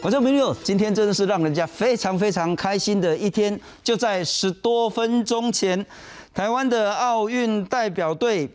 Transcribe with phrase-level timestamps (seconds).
[0.00, 3.60] 观众朋友，今天真的是让人家非常非常开心的一天。
[3.84, 5.84] 就在十多分钟前，
[6.32, 8.48] 台湾的奥运代表队，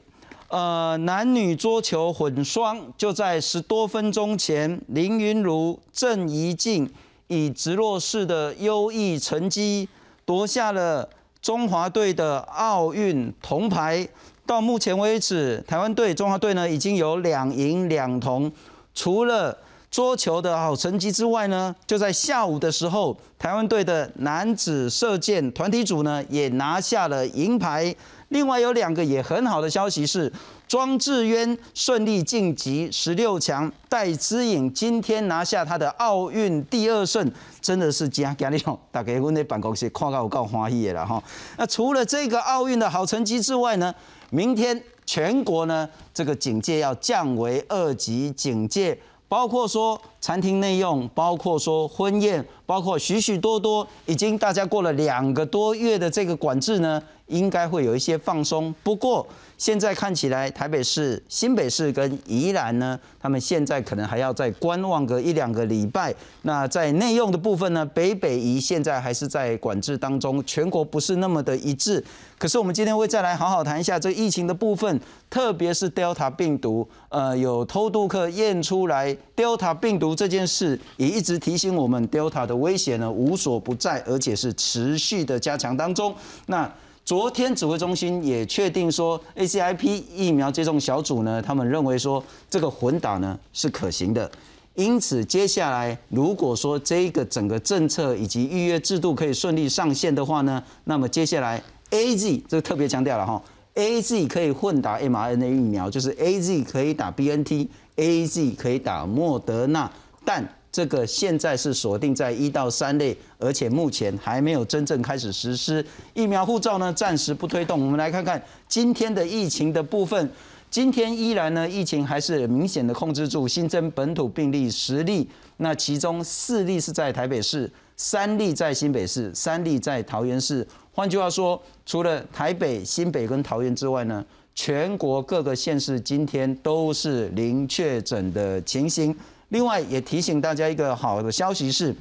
[0.48, 6.92] 呃，男女桌球混双，就在十多分钟前，林云如、郑怡静
[7.28, 9.88] 以直落式的优异成绩
[10.26, 11.08] 夺下了
[11.44, 14.08] 中华队的奥运铜牌。
[14.48, 18.52] 到目前为止，台湾队、中华队呢已经有两银两铜，
[18.96, 19.56] 除了
[19.96, 27.96] 桌球的好成绩之外呢，就在下午的时候，台湾队的男子射箭团体组呢也拿下了银牌。
[28.28, 30.30] 另外有两个也很好的消息是，
[30.68, 38.78] 庄智渊顺利晋级十六强，戴资颖今天拿下他的奥运第二胜，真的是加加力哦！
[38.92, 41.24] 大家我那办公室看到我够欢喜的了哈。
[41.56, 43.96] 那除了这个奥运的好成绩之外呢，
[44.30, 49.00] 明天全国呢这个警戒要降为二级警戒。
[49.28, 58.74] 包括说餐厅内用，包括说婚宴，包括许许多多，已经大家过了两个多月的这个管制呢，应该会有一些放松。
[58.84, 59.26] 不过
[59.58, 66.14] 现在看起来，台北市、新北市跟宜兰呢，他们现在可能还要再观望个一两个礼拜。
[66.42, 72.04] 那在内用的部分呢，北北宜现在还是在管制当中，全国不是那么的一致。
[72.38, 86.14] 可是我们今天会再来好好谈一下这疫情的部分，特别是 Delta 病毒，呃，有偷渡客验出来 Delta 病毒这件事，也一直提醒我们 Delta 的威胁呢无所不在，而且是持续的加强当中。
[86.48, 86.70] 那
[87.06, 94.30] 昨天指挥中心也确定说，ACIP 疫苗接种小组呢，他们认为说这个混打呢是可行的。
[94.74, 101.62] 因此，接下来如果说这个整个政策以及预约制度可以顺利上线的话呢，那么接下来。
[101.92, 103.42] A Z 这个特别强调了哈
[103.76, 109.90] ，A Z 可以混打 mRNA 疫苗，就是 A Z 可以打 B N T，A Z 可以打莫德纳，
[110.26, 110.44] 但
[110.76, 115.82] 这个现在是锁定在一到三类，而且目前还没有真正开始实施
[116.14, 117.82] 疫苗护照呢，暂时不推动。
[117.82, 120.30] 我们来看看今天的疫情的部分，
[120.70, 130.68] 今天依然呢，疫情还是明显的控制住，新增本土病例十例，那其中四例是在台北市，三例在新北市，三例在桃园市。
[130.92, 134.22] 换句话说，除了台北、新北跟桃园之外呢，
[134.54, 139.16] 全国各个县市今天都是零确诊的情形。
[139.50, 141.96] 另外也提醒大家一个好的消息是，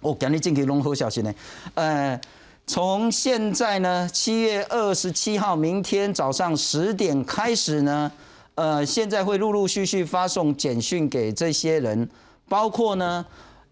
[0.00, 1.34] 我赶紧进去龙河消息呢。
[1.74, 2.20] 呃，
[2.66, 8.10] 从现在呢，七月二十七号，明天早上十点开始呢，
[8.54, 12.08] 呃，现在会陆陆续续发送简讯给这些人，
[12.48, 13.24] 包括呢。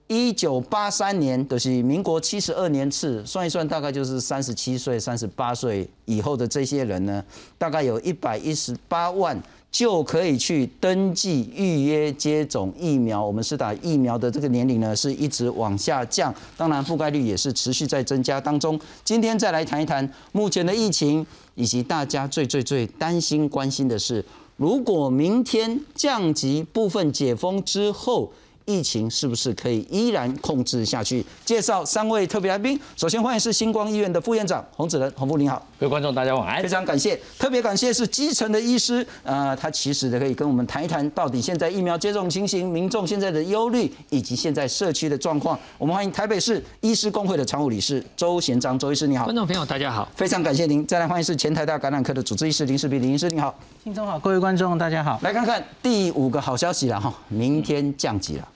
[0.06, 7.24] 一九八三年，就是民国七十二年次，算一算，大概就是三十七岁、三十八岁以后的这些人呢，
[7.56, 9.42] 大概有一百一十八万，
[9.74, 13.26] 就可以去登记预约接种疫苗。
[13.26, 18.78] 我们是打疫苗的这个年龄呢，是一直往下降，当然覆盖率也是持续在增加当中。
[19.02, 21.26] 今天再来谈一谈目前的疫情，
[21.56, 24.24] 以及大家最最最担心关心的是，
[24.56, 28.32] 如果明天降级部分解封之后。
[28.66, 31.24] 疫情是不是可以依然控制下去？
[31.44, 45.58] 介绍三位特别来宾，首先欢迎是星光医院的副院长洪子仁，洪副您好，各位观众大家晚安，非常感谢，特别感谢是基层的医师，呃，他其实可以跟我们谈一谈到底现在疫苗接种情形，民众现在的忧虑，以及现在社区的状况。
[45.76, 50.86] 我们欢迎台北市医师工会的常务理事周贤章，周医师你好，观众朋友大家好，非常感谢您。
[50.86, 58.48] 再来欢迎是前台大感染科的主治医师林世斌林医师你好，听众好，各位观众大家好，来看看第五个好消息了哈，明天降级了。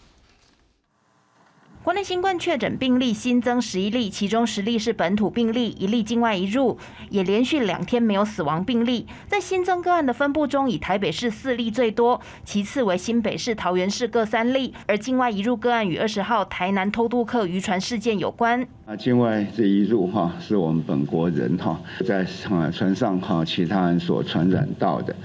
[1.89, 6.77] 国内新冠确诊病例新增十一例，其中十例是本土病例，一例境外移入，
[7.09, 9.07] 也连续两天没有死亡病例。
[9.27, 14.75] 在新增个案的分布中，以台北市四例最多，其次为新北市、桃园市各三例。
[14.87, 18.69] 而境外移入个案与二十号台南偷渡客渔船事件有关。
[18.85, 25.17] 啊，境外这一入哈，是我们本国人哈，在船上哈其他人所传染到的。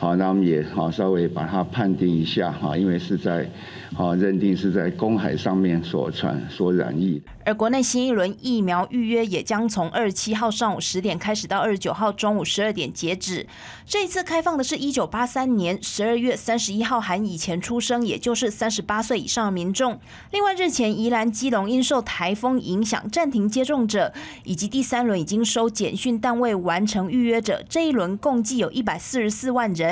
[0.00, 3.46] 好，那我们也好稍微把它判定一下哈，因为是在。
[3.92, 7.20] 好，认定是在公海上面所传、所染疫。
[7.44, 13.44] 而国内新一轮疫苗预约也将从二十七号上午十点开始，到二十九号中午十二点截止。
[13.84, 19.98] 这一次开放的是一九八三年十二月三十一号含以前出生，也就是三十八岁以上的民众。
[20.30, 24.14] 另外，日前宜兰基隆因受台风影响暂停接种者，
[24.44, 29.89] 以及第三轮已经收简讯但未完成预约者，这一轮共计有一百四十四万人。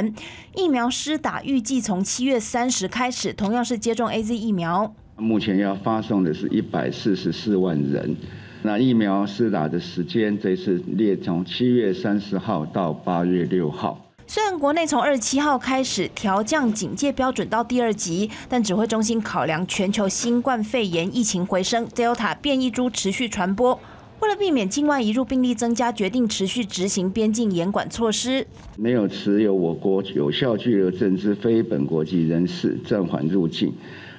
[0.55, 4.95] 疫苗施打预计从七月三十开始，同样是接种 A Z 疫苗。
[5.17, 8.17] 目前要发送的是一百四十四万人，
[8.63, 14.05] 那疫苗施打的时间这次列从七月三十号到八月六号。
[14.31, 23.81] 虽然国内从二十七号开始调降警戒标准到第二级，但指挥中心考量全球新冠肺炎疫情回升，Delta 变异株持续传播，
[24.21, 28.45] 为了避免境外移入病例增加，决定持续执行边境严管措施。
[28.77, 33.73] 没有持有我国有效居留证之非本国籍人士暂缓入境，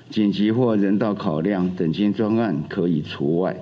[0.10, 3.56] 紧急或人道考量等经专案可以除外。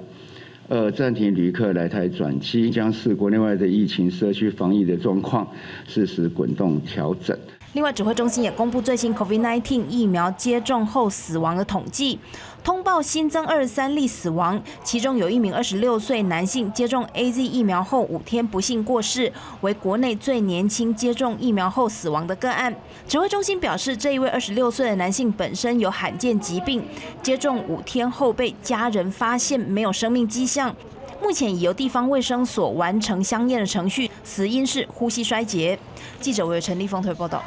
[0.69, 5.47] 二、暂停旅客来台转机，将视国内外的疫情、社区防疫的状况，
[5.87, 7.35] 适时滚动调整。
[7.77, 12.17] 另外，指挥中心也公布最新 COVID-19 疫苗接种后死亡的统计，
[12.63, 19.31] 通报新增二十三例死亡，其中有一名二十六岁男性接种 A Z 疫苗后五天不幸过世，
[19.61, 22.75] 为国内最年轻接种疫苗后死亡的个案。
[23.07, 26.83] 指挥中心表示，这一位二十六岁的男性本身有罕见疾病，
[27.21, 30.75] 接种五天后被家人发现没有生命迹象，
[31.21, 35.77] 目前已由地方卫生所完成相验的程序，死因是呼吸衰竭。
[36.19, 37.43] 记者为陈立峰推报道。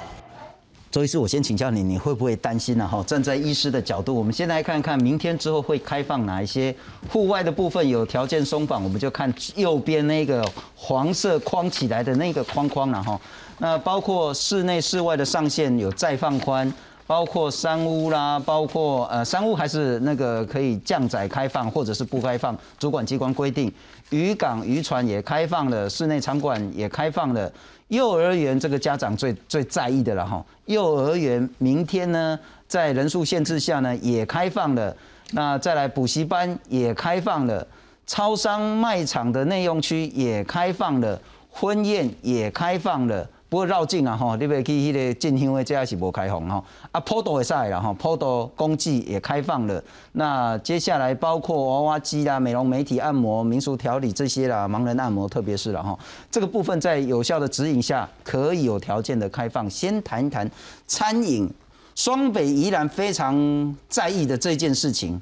[0.90, 2.86] 周医师，我先请教你，你会不会担心呢？
[2.86, 6.74] 哈，站在医师的角度，我们先来看看明天之后会开放哪一些
[7.08, 10.44] 户外的部分有条件松绑，我们就看右边那个
[10.74, 13.20] 黄色框起来的那个框框了哈。
[13.58, 16.72] 那包括室内、室外的上限有再放宽，
[17.06, 23.72] 包括山屋啦，包括呃山屋还是那个可以降载开放或者是不开放，主管机关规定。
[24.08, 27.48] 渔港、渔船也开放了，室内场馆也开放了。
[27.90, 32.38] 幼儿园这个家长最最在意的了哈，幼儿园明天呢
[32.68, 34.96] 在人数限制下呢也开放了，
[35.32, 37.66] 那再来补习班也开放了，
[38.06, 41.20] 超商卖场的内用区也开放了，
[41.50, 43.28] 婚宴也开放了。
[43.50, 46.64] 不过绕境啊吼，你要去迄个进香的，这也是无开放吼。
[46.92, 49.82] 啊，坡道也晒了哈，坡道公祭也开放了。
[50.12, 55.98] 那接下来包括娃娃机啦、美容美体按摩、民俗调理这些啦，盲人按摩特别是了哈。
[56.30, 59.68] 这个部分在有效的指引下，可以有条件的开放。
[59.68, 60.48] 先谈一谈
[60.86, 61.52] 餐饮，
[61.96, 65.20] 双北依然非常在意的这件事情，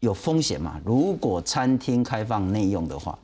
[0.00, 0.78] 有风险吗？
[0.84, 3.18] 如果餐厅开放内用的话？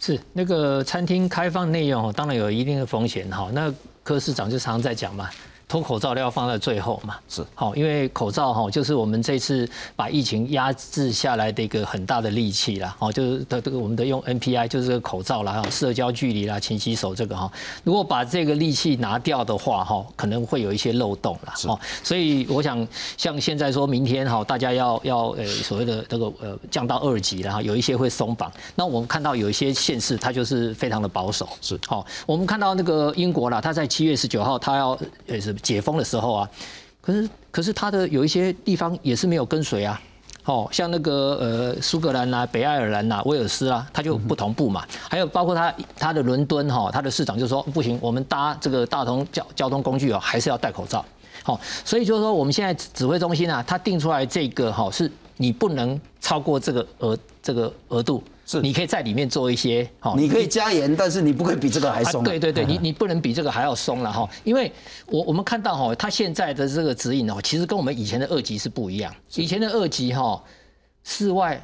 [0.00, 3.50] 是那个餐厅开放内容，当然有一定的风险哈。
[3.52, 3.72] 那
[4.02, 5.28] 柯市长就常常在讲嘛。
[5.68, 7.16] 脱口罩都要放在最后嘛？
[7.28, 12.96] 是好，因为口罩哈，就是我们这次把疫情压制下来的一个很大的利器啦。
[12.98, 17.52] 哦，就是的这个我们的用 NPI 就是这个口罩啦，社交距离啦，勤洗手这个哈。
[17.84, 21.52] 如果把这个利器拿掉的话哈，可能会有一些漏洞啦。
[21.66, 22.88] 哦，所以我想
[23.18, 28.50] 像现在说明天哈，大家要要呃所谓的这个呃降到二级然后有一些会松绑。
[28.74, 31.46] 那我们看到有一些县市它就是非常的保守。
[31.60, 35.54] 是好，我们看到那个英国啦，它在七月十九号它要呃是。
[35.62, 36.50] 解封的时候啊，
[37.00, 40.00] 可是可是它的有一些地方也是没有跟随啊，
[40.44, 44.84] 哦，像那个呃苏格兰呐、北爱尔兰呐、威尔斯啊，它就不同步嘛。
[45.08, 51.04] 还有包括它它的伦敦哈，它的市长就说不行，我们搭这个大通交交通工具哦，还是要戴口罩。
[51.42, 58.22] 好，所以就是说我们现在指挥中心啊，它定出来这个哈，是你不能超过这个额这个额度。
[58.50, 62.24] 是，你可以在里面做一些，哈，你可以加盐，但是你不会比这个还松。
[62.24, 64.72] 对对对，你你不能比这个还要松了哈，因为
[65.06, 70.42] 我我们看到哈，它现在的这个指引哦，其实跟我们以前的二级是不一样，以前的二级哈，
[71.04, 71.62] 室外。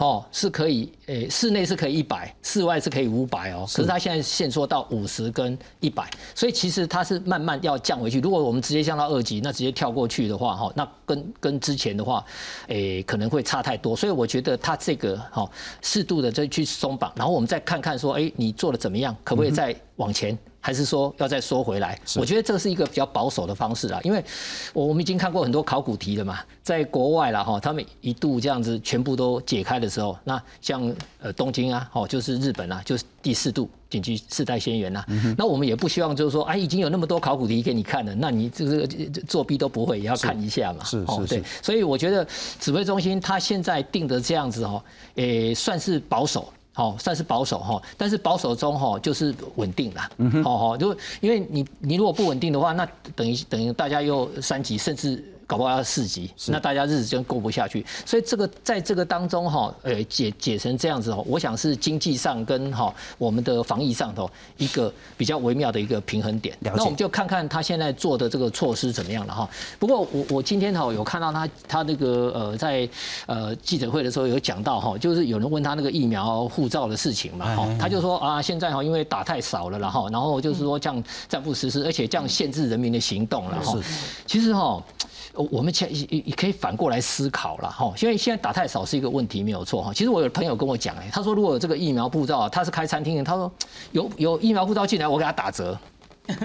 [0.00, 3.66] 哦，是可以，诶，室内是可以一百，室外是可以五百哦。
[3.66, 8.18] 可是它现在限缩到五十跟一百，所以其实它是慢慢要降回去。
[8.18, 12.24] 如果我们直接降到二级，那直接跳过去的话，哈，那跟跟之前的话，
[12.68, 13.94] 诶，可能会差太多。
[13.94, 15.46] 所以我觉得它这个哈，
[15.82, 20.36] 适度的再去松绑，然后我们再看看说，哎，你做的怎么样，可不可以再往前？
[20.60, 21.98] 还是说要再缩回来？
[22.16, 24.22] 我觉得这是一个比较保守的方式啊，因为
[24.72, 35.04] 我我们已经看过很多考古题了嘛，在国外了哈，他们一度这样子全部都解开的时候，那像呃东京啊，哦就是日本啊，就是第四度紧急事态宣言呐。
[35.36, 38.86] 那我们也不希望就是说，哎，已经有那么多考古题给你看了，那你这个
[39.26, 40.84] 作弊都不会，也要看一下嘛。
[40.84, 41.44] 是是是。
[41.62, 42.26] 所以我觉得
[42.58, 44.82] 指挥中心他现在定的这样子哦，
[45.14, 46.52] 诶算是保守。
[46.80, 50.10] 好，算是保守哈，但是保守中哈就是稳定啦。
[50.42, 55.22] 好好，就因为你你如果不稳定的话，那等于等于大家又三级甚至。
[55.50, 57.84] 搞不好要四级，那大家日子真过不下去。
[58.06, 66.56] 所以这个在这个当中哈，呃，解解成这样子哦，我想是经济上跟哈我们的防疫上头一个比较微妙的一个平衡点。
[66.60, 69.50] 那我们就看看他现在做的这个措施怎么样了哈。
[69.76, 72.88] 不过我我今天哈有看到他他那个呃在
[73.26, 83.76] 呃记者会的时候有讲到哈，就是有人问他那个疫苗护照的事情嘛哈，他就说啊现在哈因为打太少了然后然后就是说这样暂不实施，而且这样限制人民的行动了哈。
[84.26, 84.80] 其实哈。
[85.50, 89.92] 我们也也也可以反过来思考了哈，因为现在打太少是一个问题，没有错哈。
[89.92, 93.50] 其实我有朋友跟我讲哎，他说如果有这个疫苗护照，他是开餐厅的，他说
[93.92, 95.78] 有有疫苗护照进来，我给他打折。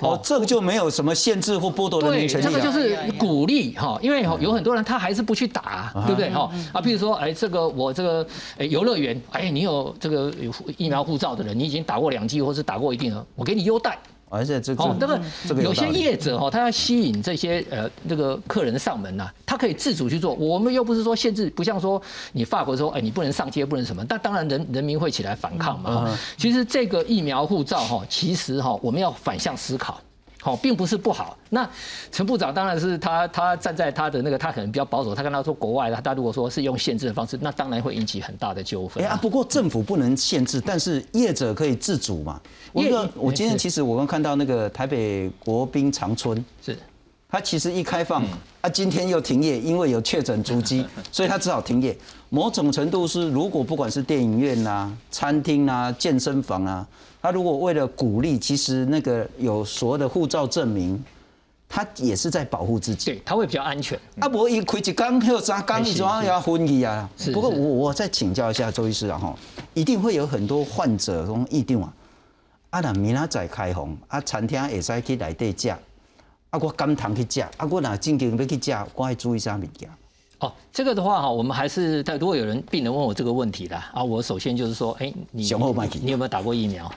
[0.00, 6.50] 哦，这个就没有什么限制或剥夺人民权利这个就是鼓励哈，因为有很多人他还是不去打，对不对哈？
[6.72, 8.26] 啊，比如说，哎，这个我这个
[8.56, 13.98] 哎游乐园，哎，你有这个有疫苗护照的人，你已经打过两剂或是打过一定了，我给你优待。
[14.34, 20.34] 而且这哦，这个有些业者哈，他要吸引这些呃这个客人上门呐，他可以自主去做。
[20.34, 22.00] 我们又不是说限制，不像说
[22.32, 24.04] 你法国说，哎，你不能上街，不能什么。
[24.06, 26.18] 但当然人人民会起来反抗嘛。
[26.36, 30.00] 其实这个疫苗护照哈，其实哈，我们要反向思考。
[30.44, 31.34] 好，并不是不好。
[31.48, 31.66] 那
[32.12, 35.14] 陈部长当然是他，他站在他的那个，他可能比较保守。
[35.14, 39.02] 他跟他说，国外的他如果说是用限制的方式，那当然会引起很大的纠纷。
[39.02, 42.38] 哎啊，不过政府不能限制，但是业者可以自主嘛。
[42.74, 46.76] 我我今天其实我刚看到那个台北国宾长春，是，
[47.26, 48.22] 他其实一开放，
[48.60, 51.96] 啊，今天又停业，因为有确诊足迹，所以他只好停业。
[52.28, 56.86] 某种程度是，如果不管是电影院呐、餐厅啊、健身房啊。
[57.24, 61.02] 他如果为了鼓励，其实那个有所谓的护照证明，
[61.66, 63.12] 他也是在保护自己。
[63.12, 63.98] 对，他会比较安全。
[64.20, 67.08] 啊，不一开一缸还有啥缸，你总要分去啊。
[67.32, 69.34] 不过我我再请教一下周医师啊，哈，
[69.72, 71.90] 一定会有很多患者从一定啊，
[72.68, 79.88] 啊那明仔载开放，啊餐厅会使去内底食，啊我甘糖去食，啊我若正经要去食，我要注意啥物件？
[80.40, 86.92] 哦，这个的话哈，我们还是在如果有人病人问我这个问题的啊，我首先就是说，哎，你你有没有打过疫苗？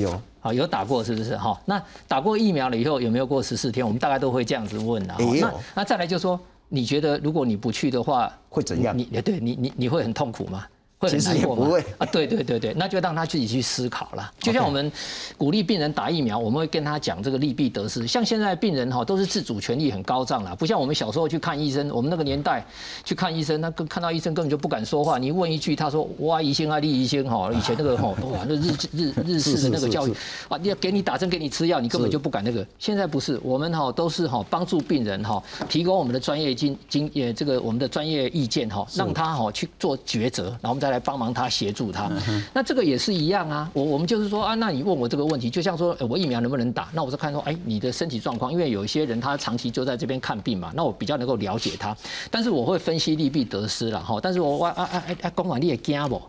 [0.00, 1.36] 有，好有打过是不是？
[1.36, 3.84] 哈，那打过疫苗了以后有没有过十四天？
[3.84, 5.16] 我们大概都会这样子问啊。
[5.18, 8.96] 那那再来就说，你觉得如果你不去的话会怎样？
[8.96, 10.66] 你对你你你会很痛苦吗？
[11.08, 14.30] 其实也不会啊，对对对对，那就让他自己去思考了。
[14.38, 14.90] 就像我们
[15.36, 18.06] 鼓励病人打疫苗，我们会跟他讲这个利弊得失。
[18.06, 22.64] 像现在病人哈都是自主权利很高涨了，不像我们小时候去看医生，我们那个年代
[23.04, 30.12] 去看医生，那看到医生根本就不敢说话，你问一句，他说哇医生啊，李医生哈，以前那个哈哇那日日日式的那个教育
[30.48, 32.66] 啊，要给你打针给你吃药，你根本就不敢那个。
[32.78, 41.74] 现在不是，我们哈都是哈帮助病人哈，提供我们的专业经经也这个我们的专业意见哈，让他哈去做抉择，然后我们再来帮忙他协。
[41.74, 42.08] 助他，
[42.52, 43.68] 那这个也是一样啊。
[43.72, 46.88] 我我们就是说啊，那你问我这个问题，就像说我疫苗能不能打？
[46.92, 51.96] 那我是看说，哎，你的身体状况，因为有一些人他长期就在这边看病嘛，那我比较能够了解他。
[52.30, 54.20] 但是我会分析利弊得失了哈。
[54.22, 56.22] 但是我啊啊啊啊，公管你也惊不？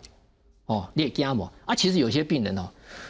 [0.66, 1.48] 哦，你也惊不？
[1.64, 2.68] 啊，其实有些病人哦。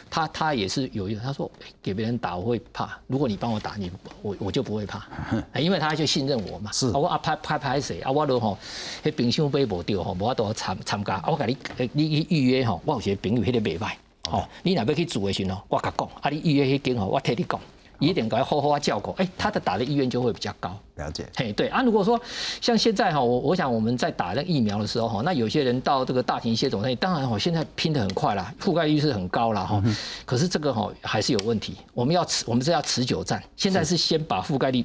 [0.09, 1.49] 他他也是有一个，他说
[1.83, 5.05] 给别人打我会怕，如果你帮我打你，我我就不会怕，
[5.59, 6.71] 因为他就信任我嘛。
[6.71, 8.57] 是，我啊拍拍拍谁啊，我都吼，
[9.03, 11.57] 迄冰箱杯无掉吼，无法度参参加啊，我甲你
[11.93, 13.91] 你预约吼，我有些朋友迄个袂歹，
[14.29, 17.59] 吼，你若要去做的时候，我甲讲，啊你预约迄间吼，我替你讲。
[17.99, 20.77] 一点该好好啊照顾，哎，他的打的意愿就会比较高。
[20.95, 22.19] 了解，嘿，对啊，如果说
[22.61, 29.83] 像现在哈，我我想我们在打那疫苗的时候哈，那有些人到这个大型接种那，当然哈，现在拼的很快啦，覆盖率是很高了哈。
[30.25, 33.43] 可是这个哈还是有问题，我们要持，我们是要持久战。
[33.55, 34.83] 现在是先把覆盖率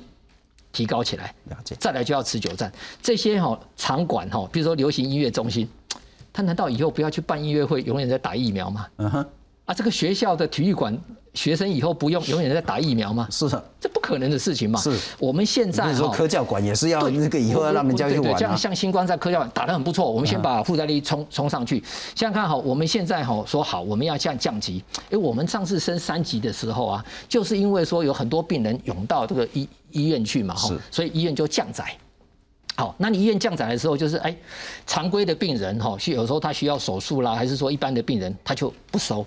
[0.73, 2.73] 提高起来，了解，再来就要持久战。
[3.03, 5.69] 这些哈场馆哈，比如说流行音乐中心，
[6.33, 8.87] 他难道以后不要去办音乐会，永远在打疫苗吗？
[8.97, 9.27] 嗯哼。
[9.65, 10.99] 啊，这个学校的体育馆。
[11.35, 13.27] 学生以后不用永远在打疫苗吗？
[13.31, 14.79] 是的，这不可能的事情嘛。
[14.79, 18.39] 是，我们现在说科教馆也是要那个以后要让人家去玩啊。
[18.39, 21.83] 像像新冠在科教馆打得很不错，我们先把负载力冲冲上去。
[22.15, 24.85] 想想看好，我们现在哈说好我们要降降级。
[25.11, 31.85] 哎，我们上次升三级的时候啊，就是因为说有很多病人涌到这个医医院去嘛，哈，所以医院就降载。
[32.77, 34.35] 好，那你医院降载的时候，就是哎，
[34.87, 39.25] 常规的病人哈，是有时候他需要手术啦，还是说一般的病人他就不收。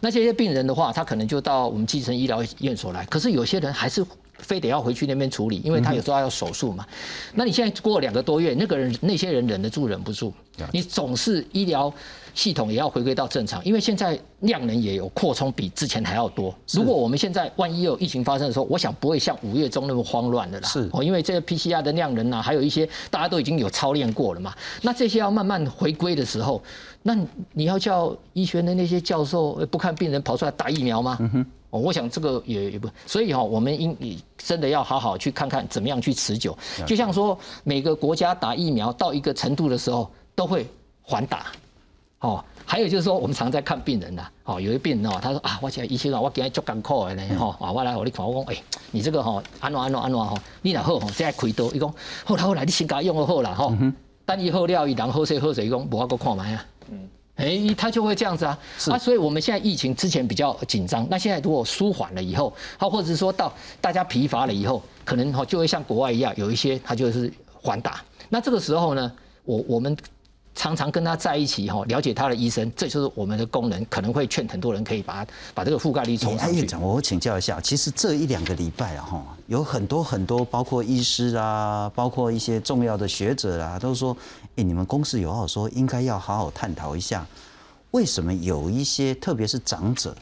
[0.00, 3.04] 那这些病人的话，他可能就到我们基层医疗院所来。
[3.06, 4.04] 可是有些人还是
[4.38, 6.86] 非得要回去那边处理，因为他有时候要手术嘛。
[7.34, 10.32] 那你现在过两个多月，那个人那些人忍得住忍不住？
[10.72, 11.92] 你总是医疗
[12.32, 16.54] 系统也要回归到正常，因为现在量能也有扩充，比之前还要多。
[16.72, 20.68] 如果我们现在万一有疫情发生的时候，我想不会像五月中那么慌乱的啦。
[20.68, 24.54] 是哦，因为这个 PCR 的量能啊，还有一些大家都已经有操练过了嘛。
[24.80, 26.62] 那这些要慢慢回归的时候。
[27.02, 27.16] 那
[27.52, 31.16] 你要叫医学的那些教授不看病人跑出来打疫苗吗？
[31.70, 36.56] 哦，我想这个也也不，所以哈，我们应真的要好好去看看怎么样去持久。
[36.86, 40.66] 就像说每个国家打疫苗到一个程度的时候都会
[41.02, 41.46] 缓打，
[42.20, 51.92] 哦，还有就是说我们常在看病人呐，哦，有些病人哦，他说啊，我现在医生啊，我今天做艰苦的呢，哈，啊，我来我你看我讲，哎，你这个哈安怎安怎安怎哈，你若好吼，现在开刀，伊讲
[52.24, 53.74] 好啦好啦，你先甲用就好啦，吼，
[54.24, 56.64] 等伊好了，伊人好势好势，伊讲无法搁看卖啊。
[56.90, 58.58] 嗯，哎，他就会这样子啊，
[58.90, 68.02] 啊，所以我们现在疫情之前比较紧张，那现在如果舒缓了以后，好，或者是说到大家疲乏了以后，可能哈就会像国外一样，有一些他就是缓打。
[68.28, 69.12] 那这个时候呢，
[69.44, 69.96] 我我们
[70.54, 76.60] 常常跟他在一起哈，了解他的医生，这就是我们的功能，可能会劝很多人可以把把这个覆盖率冲上去。
[76.60, 84.16] 院长，我请教一下，其实这一两个礼拜啊哈，有很多很多，包括医师啊，包括一些重要的学者啊，都说，
[84.56, 87.26] 哎，你们公司有话说，应该要好好探讨一下，
[87.90, 90.16] 为什么有一些，特别是长者，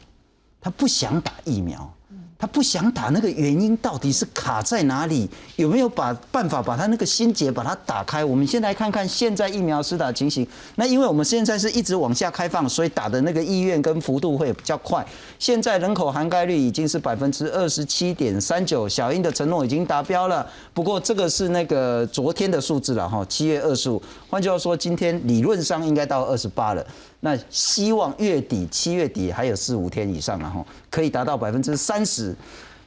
[0.61, 1.91] 他不想打疫苗。
[2.37, 5.29] 他不想打，那个原因到底是卡在哪里？
[5.55, 8.25] 有没有把办法把他那个心结把它打开？
[8.25, 10.45] 我们先来看看现在疫苗施打情形。
[10.75, 15.05] 那因为我们现在是一直往下开放，所以打的那个意愿跟幅度会比较快。
[15.39, 20.45] 现在人口涵盖率已经是百分之二十七点三九，小英的承诺已经达标了。
[20.73, 24.01] 不过这个是那个昨天的数字了哈，七月二十五。
[24.29, 26.85] 换句话说，今天理论上应该到二十八了。
[27.25, 32.35] 那希望月底七月底还有四五天以上，然后可以达到百分之三十。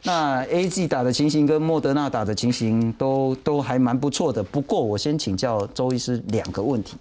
[0.04, 4.40] 那 A G 打的情形跟莫德纳打的情形都都还蛮不错的。
[4.40, 6.97] 不过我先请教周医师两个问题：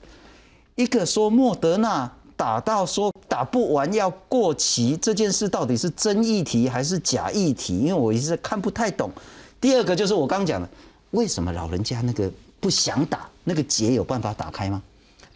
[0.74, 7.77] 一个说莫德纳打到说打不完要过期这件事到底是真议题还是假议题？
[7.77, 9.12] 因为我一直看不太懂。
[9.62, 10.67] 第二个就是我刚讲的，
[11.12, 12.27] 为什么老人家那个
[12.60, 14.82] 不想打，那个结有办法打开吗？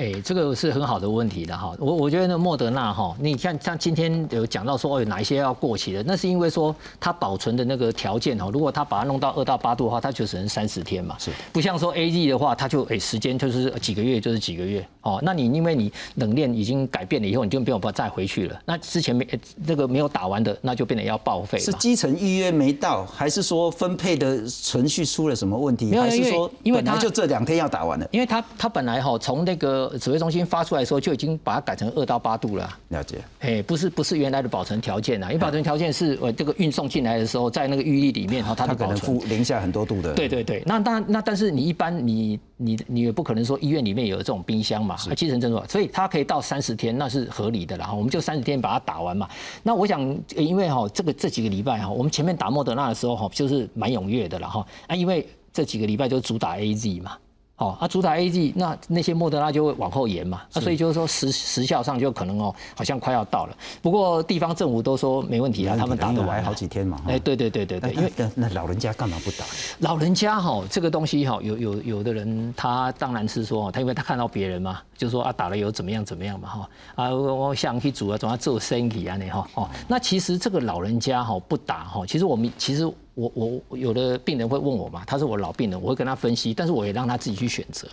[0.02, 1.76] 哎，这个是很好的问题的哈。
[1.78, 11.16] 我我觉得那莫德纳哈，你看像今天有讲到说哦，有哪一些要过期的，那是因为说它保存的那个条件哈，如果它把它弄到二到八度的话，它就只能三十天嘛。
[11.20, 11.30] 是。
[11.54, 15.20] 不像说 A Z 的话，它就哎时间就是几个月就是几个月哦。
[15.22, 18.60] 那你因为你冷链已经改变了以后，你就没有办法再回去了。
[18.66, 19.28] 那之前没
[19.68, 21.60] 那个没有打完的，那就变得要报废。
[21.60, 25.96] 是基层预约没到，还是说分配的程序出了什么问题？
[25.96, 28.08] 还是说因为它就这两天要打完了？
[28.12, 29.91] 因为它它本来哈从那个。
[29.98, 32.78] 指挥中心发出来的时候就已经把它改成二到八度了。
[32.90, 33.18] 了解。
[33.40, 40.14] 哎，不是不是原来的保存条件啊，因为保存条件是呃这个运送进来的时候在那个预立里面哈，它可能负零下很多度的。
[40.14, 47.92] 对对对，那当然那但是你一般你你你也不可能说医院里面有这种冰箱嘛，基层诊所，所以它可以到三十天，那是合理的啦。
[47.94, 49.28] 我们就三十天把它打完嘛。
[49.64, 50.02] 那我想
[50.36, 57.18] 因为哈这个这几个礼拜哈，我们前面打莫德纳的时候哈就是蛮踊跃的了哈，啊因为这几个礼拜就主打 A Z 嘛。
[57.62, 63.56] 哦，啊，主打 A G，那那些莫德拉就会往后延嘛，啊，所以就是说时时效上就可能哦，好像快要到了。
[63.84, 67.00] 不过地方政府都说没问题啊，他们打得完好几天嘛。
[67.08, 69.46] 哎，对对对对对，因为那老人家干嘛不打？
[69.80, 82.92] 老人家哈，这个东西哈，有有有的人他当然是说，他因为他看到别人嘛，就说啊打了有怎么样怎么样嘛哈，啊我想去煮啊，总要做生意啊那哈哦，那其实这个老人家哈不打哈，其实我们其实。
[83.14, 87.88] 我我有的病人会问我嘛，他是我老病人，我会跟他分析，但是我也让他自己去选择。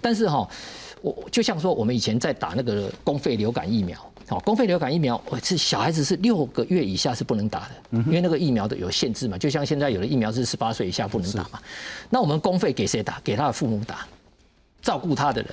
[0.00, 0.46] 但是哈，
[1.00, 9.38] 我就像说我们以前在打那个公费流感疫苗，哦，公费流感疫苗是小孩子是六个月以下是不能打的，因为那个疫苗的有限制嘛。
[9.38, 11.58] 就像现在有的疫苗是十八岁以下不能打嘛。
[12.10, 13.18] 那我们公费给谁打？
[13.24, 14.06] 给他的父母打，
[14.82, 15.50] 照顾他的人。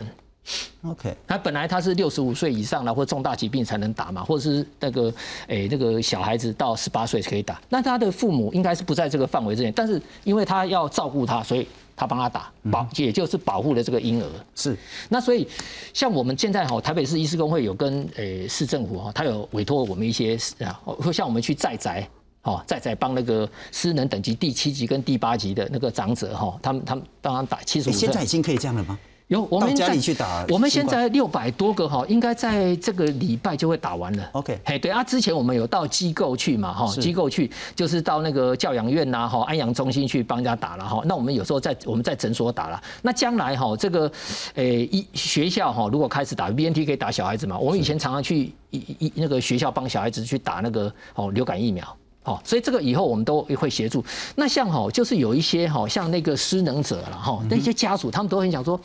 [0.83, 5.11] OK，那本来他是六十五岁以上了，或重大疾病才能打嘛，或者是那个
[5.47, 14.29] 诶那个小孩子到十八岁可以打，那他的父母应该是不在这个范围之内，但是因为他要照顾他，所以他帮他打保，也就是保护了这个婴儿。
[14.53, 14.77] 是，
[15.09, 15.47] 那所以
[15.93, 22.07] 像我们现在哈，台北市医师工会有跟诶市政府哈，他有委托我们一些啊，会像我们去在宅，
[22.43, 28.99] 哦在宅帮那个失能等级第七级跟第八级的那个长者哈，他们他们帮他打七十五现在已经可以这样了吗？
[29.27, 30.45] 有，我们家里去打。
[30.49, 34.29] 我们现在六百多个哈，应该在这个礼拜就会打完了。
[34.33, 41.01] OK，嘿，对啊，之前我们有到机构去嘛，哈，机构去就是到那个教养院呐，哈，安阳中心去帮人家打了哈。
[41.05, 42.79] 那我们有时候在我们在诊所打了。
[43.01, 44.11] 那将来哈，这个
[44.53, 47.57] 诶一学校哈，如果开始打 BNT 可以打小孩子嘛？
[47.57, 51.97] 我们以前常常去一一那个学校帮小孩子去打那个哦流感疫苗。
[52.25, 54.03] 好，所以这个以后我们都会协助。
[54.35, 58.81] 那像哈，就是有一些哈，像那个失能者了哈，那些家属他们都很想说，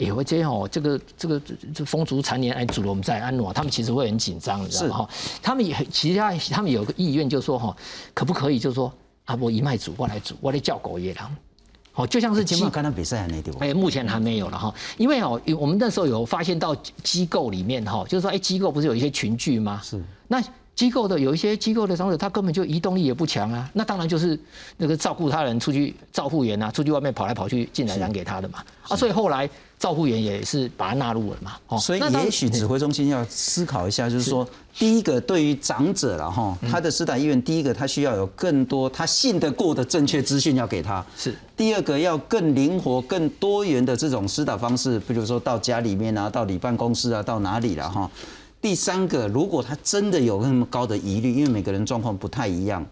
[0.00, 1.40] 哎，我这哦，这个这个
[1.72, 4.96] 这风烛残年，哎，主了我们在安暖，他们其实会很紧张，你知道吗？
[4.96, 7.76] 哈，他们也其实他他们有个意愿，就是说哈，
[8.12, 8.92] 可不可以就是说
[9.24, 11.32] 啊，我一脉主，我来主，我来叫狗野狼。
[11.92, 16.74] 好，就像是今晚刚刚比赛那地方，哎，目前还没有了哈，因为哦，我们那时候有发现到
[17.04, 19.80] 机构里面哈，就是说，哎，机构不是有一些群聚吗？
[19.80, 20.42] 是，那。
[20.80, 24.38] 机构的有一些机构的长者，他根本就移动力也不强啊，那当然就是
[24.78, 29.46] 那个照顾他人出去照护员啊，出去外面跑来跑去进来染给他的嘛啊，所以后来
[29.78, 31.52] 照护员也是把他纳入了嘛。
[31.68, 41.34] 哦，所以也许指挥中心要思考一下，就是说，第一个对于长者了哈，他的施打医院，第一个他需要有更多他信得过的正确资讯要给他，是。
[41.54, 48.10] 第二个要更灵活、更多元的这种施打方式，比如说到家里面啊，到你办公室啊，到哪里了哈。
[48.60, 52.84] 第三个，如果他真的有那么高的疑虑，因为每个人状况不太一样，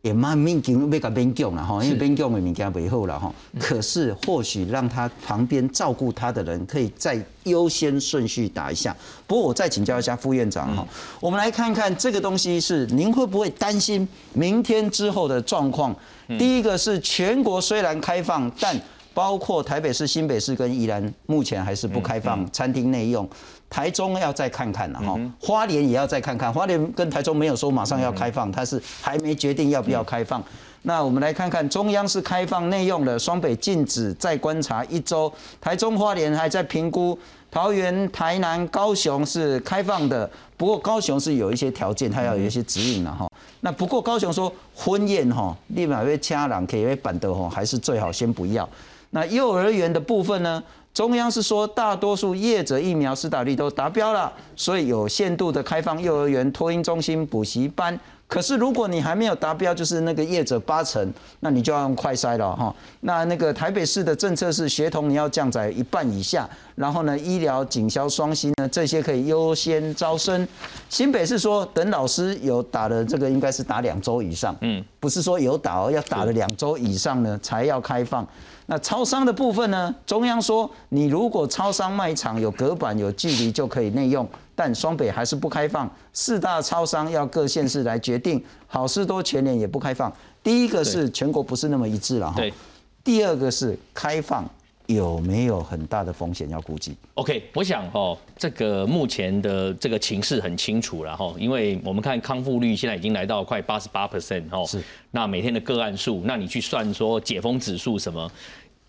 [0.00, 3.30] 也蛮勉强要甲勉强了哈，因为勉强的物件袂好了哈。
[3.58, 8.96] 可是或许让他旁边照顾他的人，可以再优先顺序打一下。
[9.26, 10.86] 不过我再请教一下副院长哈，
[11.20, 15.94] 我们来看看这个东西是您会不会担心明天之后的状况？
[16.38, 18.74] 第一个是全国虽然开放，但
[19.12, 23.28] 包括台北市、新北市跟宜兰目前还是不开放餐厅内用。
[23.68, 26.52] 台中要再看看了哈，花莲也要再看看。
[26.52, 30.42] 花莲跟台中没有说马上要开放，它是还没决定要不要开放。
[30.82, 35.32] 那我们来看看，中央是开放内用的，双北禁止再观察一周。
[35.60, 37.16] 台中、花莲还在评估，
[37.50, 43.28] 桃园、台南、高雄是开放的，不过高雄是有一些条件，它要有一些指引了哈。
[43.60, 48.68] 那不过高雄说婚宴哈，立马被掐人可以办的哈，还是最好先不要。
[49.10, 50.62] 那幼儿园的部分呢？
[50.92, 57.98] 中央是说，大多数业者疫苗施打率都达标了，所以有限度的开放幼儿园、托婴中心、补习班。
[58.26, 62.74] 可是如果你还没有达标，就是那个业者八成，那你就要用快筛了哈。
[63.00, 70.46] 那那个台北市的政策是，协同你要降载一半以下，然后呢，医疗、警消、双薪呢，这些可以优先招生。
[70.88, 78.26] 新北是说，等老师有打的这个，应该是打两周以上，嗯，不是说有打哦，要打了两周以上呢才要开放。
[78.70, 79.92] 那超商的部分呢？
[80.06, 85.90] 中央说，你如果超商卖场有隔板、有距离就可以内用，但双北还是不开放。
[86.12, 88.40] 四大超商要各县市来决定。
[88.68, 90.12] 好事多全年也不开放。
[90.40, 92.36] 第一个是全国不是那么一致了哈。
[92.36, 92.54] 对。
[93.02, 94.48] 第二个是开放
[94.86, 104.64] 有没有很大的风险要估计？OK，我想哦，这个目前的这个情势很清楚了哈，因为我们看康复率现在已经来到快八十八 percent 哦。
[104.64, 104.80] 是。
[105.10, 108.30] 那每天的个案数，那你去算说解封指数什么？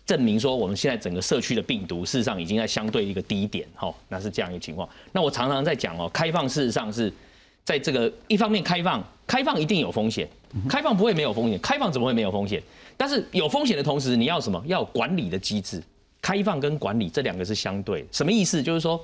[0.04, 4.88] 证明说，我们现在整个社区的病毒事实上已经在相对一个低点，哈，那是这样一个情况。
[5.12, 7.12] 那我常常在讲哦，开放事实上是
[7.64, 10.28] 在这个一方面开放，开放一定有风险，
[10.68, 12.60] 开放不会没有风险，开放怎么会没有风险？
[12.96, 14.60] 但是有风险的同时，你要什么？
[14.66, 15.80] 要管理的机制，
[16.20, 18.04] 开放跟管理这两个是相对。
[18.10, 18.60] 什么意思？
[18.60, 19.00] 就是说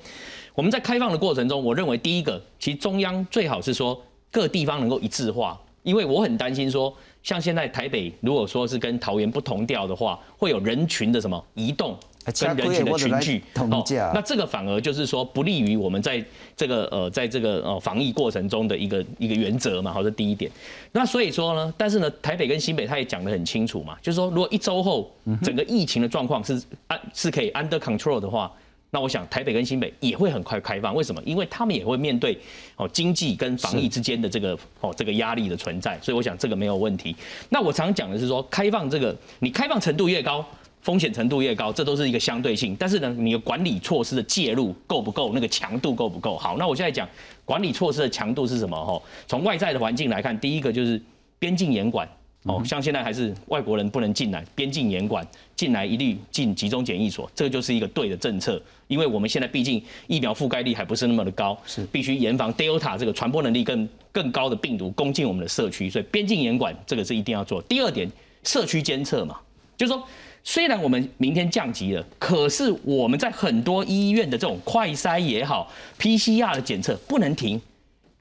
[0.55, 4.01] 我们在开放的过程中，我认为第一个，其实中央最好是说
[4.33, 6.93] 各地方能够一致化，因为我很担心说。
[7.23, 16.25] 像现在台北，如果说是跟桃园不同调的话，会有人群的什么移动，跟人群的群聚，哦，那这个反而就是说不利于我们在
[16.57, 20.51] 这个呃，在这个呃防疫过程中的一个一个原则嘛，好，这第一点。
[20.93, 25.11] 那所以说呢，但是呢，台北跟新北他也讲得很清楚嘛，就是说如果一周后
[25.43, 28.51] 整个疫情的状况是安是可以 under control 的话。
[28.91, 31.23] 那我想台北跟新北也会很快开放，为什么？
[31.27, 32.39] 因为他们也会面对
[32.77, 37.15] 哦经济跟防疫之间的这个哦这个压力的存在，所以我想这个没有问题。
[37.51, 40.43] 那我常讲的是说，开放这个你开放程度越高，
[40.81, 42.75] 风险程度越高，这都是一个相对性。
[42.79, 46.39] 但是呢，你的管理措施的介入够不够，那个强度够不够？
[46.39, 47.07] 好，那我现在讲
[47.45, 48.83] 管理措施的强度是什么？
[48.83, 50.99] 哈，从外在的环境来看，第一个就是
[51.39, 52.09] 边境严管。
[52.49, 58.61] 哦，像现在还是外国人不能进来，边境严管，进来一律进集中检疫所，这个就是一个对的政策。
[58.87, 67.61] 因为我们现在毕竟疫苗覆盖率还不是那么的高，是必须严防 Delta 这个传播能力更更高的病毒攻进我们的社区，所以边境严管这个是一定要做。
[67.63, 68.11] 第二点，
[68.45, 69.39] 社区监测嘛，
[69.77, 70.03] 就是说
[70.43, 77.61] 虽然我们明天降级了，可是我们在很多医院的这种快筛也好，PCR 的检测不能停。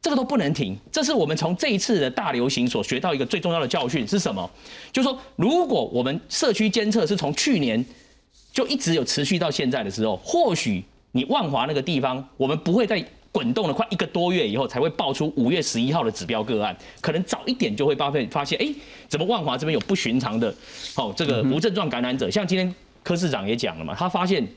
[0.08, 4.50] 这个都不能停，这是我们从这一次的大流行所学到一个最重要的教训是什么？
[4.90, 7.84] 就是说，如果我们社区监测是从去年
[8.54, 18.74] 就一直有持续到现在的时候，或许你万华那个地方，我们不会在滚动了快一个多月以后才会爆出五月十一号的指标个案，可能早一点就会发现发现，哎，
[19.10, 20.56] 怎么万华这边有不寻常的，
[20.96, 24.48] 哦，这个无症状感染者，像今天柯市长也讲了嘛，他发现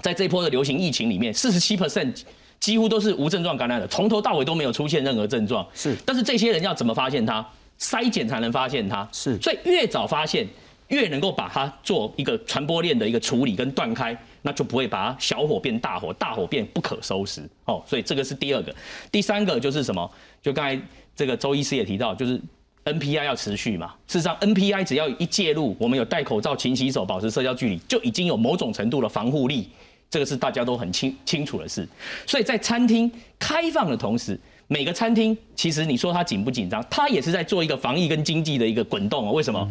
[0.00, 2.20] 在这一波的流行疫情里面，四十七 percent。
[2.64, 5.66] 几乎都是无症状感染的，从头到尾都没有出现任何症状。
[5.74, 7.46] 是，但是这些人要怎么发现他？
[7.78, 9.06] 筛检才能发现他。
[9.12, 10.48] 是，所以越早发现，
[10.88, 17.46] 越能够把它做一个传播链的一个处理跟断开，那就不会把小火变大火，大火变不可收拾。
[17.66, 18.74] 哦，所以这个是第二个。
[19.12, 20.10] 第三个就是什么？
[20.42, 20.80] 就刚才
[21.14, 22.40] 这个周医师也提到，就是
[22.86, 23.92] NPI 要持续嘛。
[24.06, 29.68] 事实上，NPI 只要一介入，我们有戴口罩、勤洗手、保持社交距离，就已经有某种程度的防护力。
[30.14, 31.84] 这个是大家都很清清楚的事，
[32.24, 39.32] 所以在餐厅开放的同时，每个餐厅其实你说它紧不紧张，它也是在做一个防疫跟经济的一个滚动啊。
[39.32, 39.68] 为什么？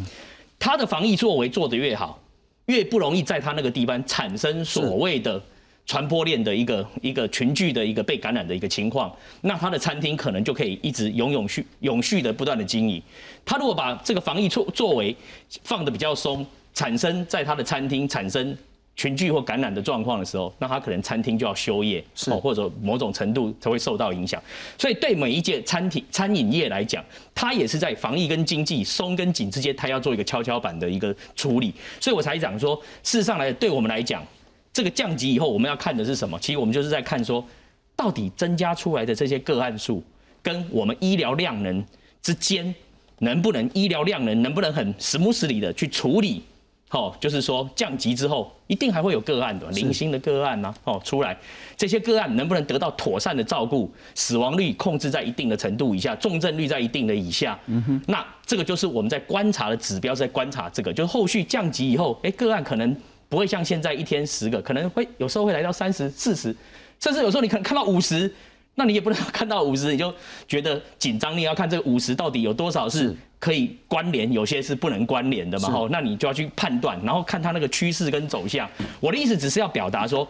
[0.60, 2.19] 它的防疫作为做得越好，
[2.65, 5.41] 越不容易在它那个地方产生所谓的
[5.86, 13.01] 传播链的一个一个群聚的一个被感染的一个情况，那它的餐厅可能就可以一直永永续永续的不断的经营。
[13.45, 15.15] 他如果把这个防疫作作为
[15.63, 18.58] 放的比较松，产生在他的餐厅产生。
[18.95, 24.41] 群聚或感染的状况的时候，那他可能餐厅就要休业，哦，或者某种程度才会受到影响。
[24.77, 27.03] 所以对每一届餐厅餐饮业来讲，
[27.34, 31.73] 它也是在防疫跟经济松跟紧之间，它要做一个跷跷板的一个处理。
[31.99, 34.23] 所以我才讲说，事实上来对我们来讲，
[34.71, 36.38] 这个降级以后，我们要看的是什么？
[36.39, 37.43] 其实我们就是在看说，
[37.95, 40.03] 到底增加出来的这些个案数，
[40.43, 41.84] 跟我们医疗量能
[42.21, 42.73] 之间，
[43.19, 46.43] 能不能医疗量能能不能很实木实理的去处理？
[46.93, 50.71] 哦，就是说降级之后，一定还会有个案的零星的个案呢。
[50.84, 51.36] 哦，出来
[51.75, 57.60] 这些个案能不能得到妥善的照顾，死亡率控制在一定的程度以下，重症率在一定的以下。
[57.65, 62.95] 嗯哼，那这个就是我们在观察的指标，在观察这个，就是后续降级以后，哎，个案可能
[63.27, 66.56] 不会像现在一天十个，可能会有时候会来到三十四十，
[66.99, 68.32] 甚至有时候你可能看到五十。
[68.75, 70.13] 那你也不能看到 五十你就
[70.47, 75.69] 觉得紧张，你要看这个五十到底有多少是可以关联，有些是不能关联的嘛？
[75.69, 78.67] 吼，那你就要去判断，然后看它那个趋势跟走向。
[78.99, 80.27] 我的意思只是要表达说，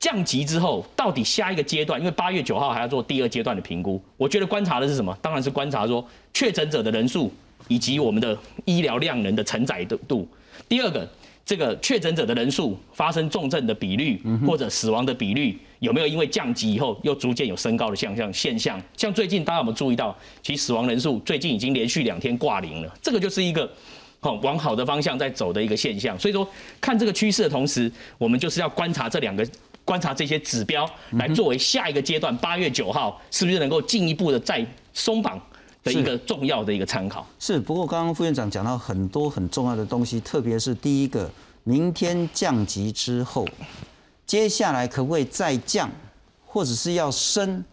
[0.00, 4.02] 降级之后到底下一个阶段，因为八月九号还要做第二阶段的评估。
[4.16, 5.16] 我觉得观察的是什么？
[5.22, 7.32] 当然是观察说确诊者的人数
[7.68, 10.26] 以及我们的医疗量能的承载度。
[10.68, 11.08] 第二个。
[11.48, 18.30] 这个确诊者的人数、发生重症的比率或者死亡的比率，有没有因为降级以后又逐渐有升高的现象？
[18.30, 23.66] 现象像最近大家有没有注意到，其实死亡人数最近已经连续两天挂零了，这个就是一个
[24.20, 26.18] 好往好的方向在走的一个现象。
[26.18, 26.46] 所以说，
[26.82, 29.42] 看这个趋势的同时，我们就是要观察这两个、
[29.86, 35.40] 观察这些指标，来作为下一个阶段八月九号是不是能够进一步的再松绑。
[35.94, 41.30] 的一个重要的一个参考是，不过刚刚副院长讲到很多很重要的东西，特别是第一个，
[41.64, 43.46] 明天降级之后，
[44.26, 45.90] 接下来可不可以再降，
[46.46, 47.64] 或者是要升，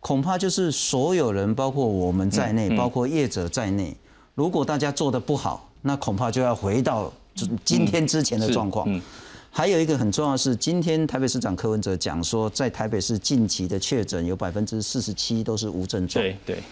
[0.00, 3.96] 恐怕就是所有人，包括我们在内，包括业者在内，
[4.34, 7.12] 如果大家做的不好，那恐怕就要回到
[7.64, 8.88] 今天之前的状况。
[9.50, 16.22] 还有一个很重要的是，今天台北市长柯文哲讲说，在台北市近期的确诊有百分之四十七都是无症状。
[16.22, 16.62] 对对。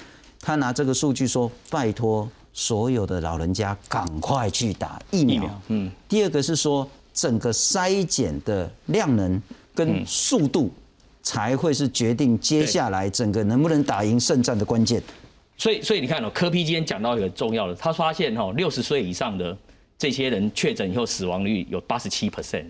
[0.46, 5.90] 他拿这个数据说：“拜托所有的老人家赶快去打疫苗。”嗯。
[6.09, 9.42] 第二个是说，整个筛检的量能
[9.74, 10.72] 跟速度
[11.20, 15.02] 才会是决定接下来整个能不能打赢胜战的关键。
[15.59, 19.59] 所以，所以你看哦，科批今天讲到一个重要的，他发现哈，六十岁以上的
[19.98, 22.66] 这些人确诊以后死亡率有八十七 percent。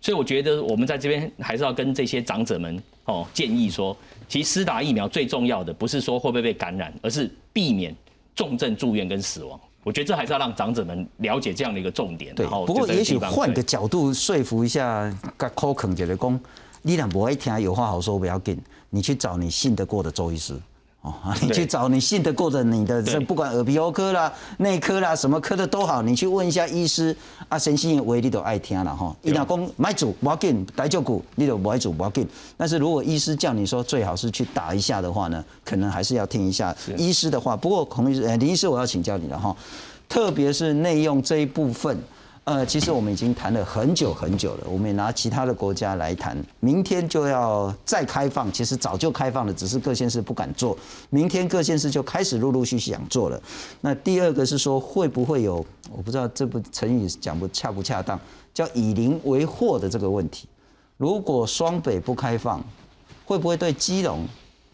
[0.00, 3.94] 所以我觉得我们在这边还是要跟这些长者们哦建议说，
[4.28, 7.94] 其实施打疫苗最重要的不是说会不会被感染，而是避免
[8.34, 9.58] 重症住院跟死亡。
[9.82, 12.34] 我觉得这还是要让长者们了解这样的一个重点。
[12.34, 16.40] 对，不过也许换个角度说服一下，甲口肯觉得讲，
[16.80, 18.58] 你俩不爱听有话好说不要紧，
[18.88, 20.58] 你去找你信得过的周医师。
[21.04, 21.12] 哦，
[21.42, 27.14] 你去找你信得过的你的这不管耳鼻喉科啦、内科啦，什么科的都好，你去问一下医师
[27.46, 29.14] 啊，神心为你都爱听了哈。
[29.20, 32.26] 伊老公买主不要紧，来就股你都买主不要紧。
[32.56, 37.54] 但是如果医师叫你说最好是去打一下的话呢，可能还是要听一下医师的话。
[37.54, 39.54] 不过孔医师，呃，林医师我要请教你了哈，
[40.08, 41.98] 特别是内用这一部分。
[42.44, 46.36] 呃，其实我们已经谈了很久很久了，我们也拿其他的国家来谈。
[46.60, 50.76] 明天就要再开放，其实早就开放了，只是各县市不敢做。
[51.08, 53.42] 明天各县市就开始陆陆续续想做了。
[53.80, 58.20] 那第二个是说，会不会有我不知道这部成语讲不恰不恰当，
[58.52, 60.46] 叫以邻为祸的这个问题？
[60.98, 62.62] 如果双北不开放，
[63.24, 64.28] 会不会对基隆、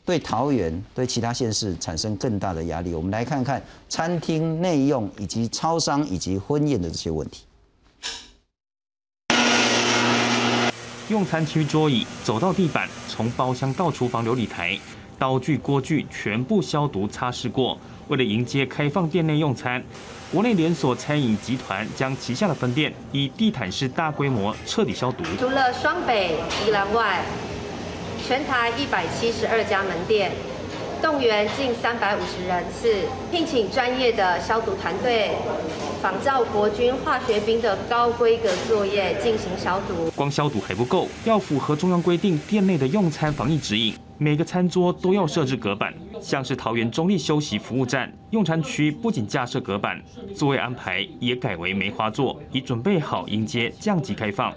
[0.04, 2.94] 对桃园、对其他县市产生更大的压力？
[2.94, 7.44] 我们来看看餐厅内用以及超商以及婚宴的这些问题。
[11.10, 14.78] 用餐区桌椅、走到地板，从包厢到厨房琉璃台，
[15.18, 17.76] 刀具锅具全部消毒擦拭过。
[18.06, 19.82] 为了迎接开放店内用餐，
[20.32, 25.24] 国内连锁餐饮集团将旗下的分店以地毯式大规模彻底消毒。
[25.36, 27.20] 除了双北、宜兰外，
[28.24, 30.30] 全台一百七十二家门店。
[31.02, 32.94] 动员近三百五十人次，
[33.30, 35.30] 聘请专业的消毒团队，
[36.02, 40.10] 仿照国军化学兵的高规格作业进行消毒。
[40.14, 45.92] 光消毒还不够，要符合中央规定店内的用餐防疫指引，每个餐桌都要设置隔板。
[46.20, 49.98] 像是桃园中立休息服务站用餐区，不仅架设隔板，
[50.36, 54.52] 座位安排也改为梅花座，已准备好迎接降级开放。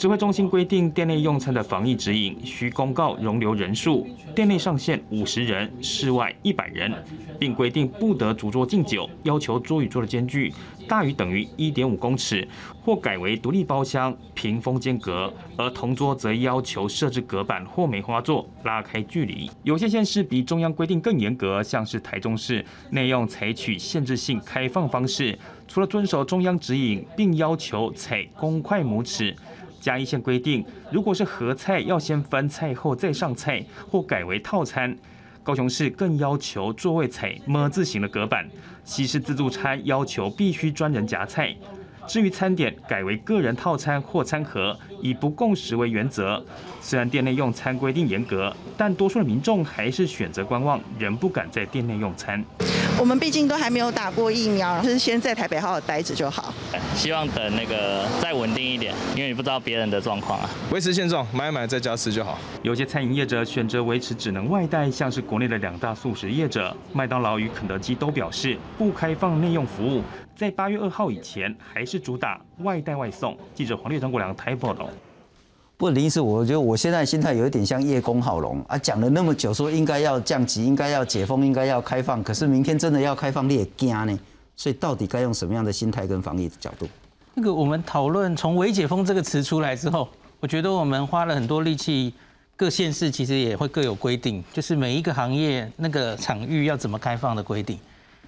[0.00, 6.90] 指挥中心规定，店内用餐的防疫指引需公告容留人数，店内上限五十人，室外一百人，
[7.38, 10.50] 并规定不得逐桌敬酒，要求桌与桌的间距
[10.88, 12.48] 大于等于一点五公尺，
[12.82, 19.50] 或改为独立包厢、屏风间隔，而同桌则要求设置隔板或梅花座，拉开距离。
[19.64, 29.36] 有些县市比中央规定更严格，像是台中市内用采取限制性开放方式，除了遵守中央指引，并要求采公筷母尺。
[29.80, 34.96] 嘉义县规定，如果是合菜，要先分菜后再上菜，或改为套餐。
[35.42, 38.46] 高雄市更要求座位采么字形的隔板，
[38.84, 41.56] 西式自助餐要求必须专人夹菜。
[42.06, 46.44] 至于餐点，改为个人套餐或餐盒，以不共食为原则。
[46.80, 52.44] 虽然店内用餐规定严格，但多数的民众还是选择观望，仍不敢在店内用餐。
[52.98, 56.52] 我们毕竟都还没有打过疫苗，就是先在台北好好待着就好。
[56.94, 60.50] 希望等那个再稳定一点，因为你不知道别人的状况啊。
[60.70, 62.38] 维持现状，买买在家吃就好。
[62.62, 70.02] 有些餐饮业者选择维持只能外带，像是国内的两大素食业者，麦当劳与肯德基都表示不开放内用服务，
[70.36, 73.36] 在八月二号以前还是主打外带外送。
[73.54, 74.90] 记者黄烈张国良台报道。
[75.80, 84.20] 不林医师，我觉得我现在心态有一点像叶公好龙啊，讲了那么久，说应该要降级，应该要解封，应该要开放，可是明天真的要开放，你也惊呢。
[84.54, 86.86] 所以到底该用什么样的心态跟防疫的角度？
[87.32, 90.06] 那个我们讨论从“微解封”这个词出来之后，
[90.38, 92.12] 我觉得我们花了很多力气，
[92.58, 97.78] 各县市其实也会各有规定，就是每一个行业那个场域要怎么开放的规定。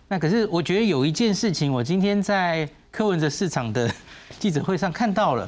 [0.09, 3.91] 那可是我觉得有一件事情，我今天在柯文哲市场的
[4.38, 5.47] 记者会上看到了。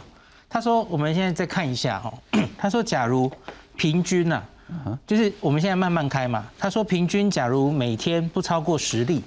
[0.55, 2.14] 他说：“我们现在再看一下哦。
[2.57, 3.29] 他说，假如
[3.77, 4.40] 平均呐，
[5.05, 6.47] 就是我们现在慢慢开嘛。
[6.57, 9.21] 他说，平均假如每天不超过十例，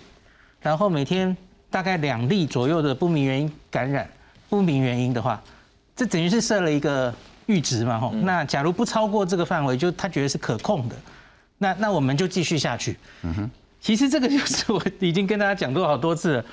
[0.61, 1.35] 然后每天
[1.69, 4.09] 大概两例左右的不明原因感染，
[4.47, 5.43] 不明原因的话，
[5.97, 7.13] 这等于是设了一个
[7.45, 8.13] 阈值嘛吼。
[8.23, 10.95] 那假如不超过这个范围，就他觉得是可控的，
[11.57, 12.97] 那那我们就继续下去。
[13.23, 16.45] 嗯哼，其实这个就是我已经跟大家讲过好多次了。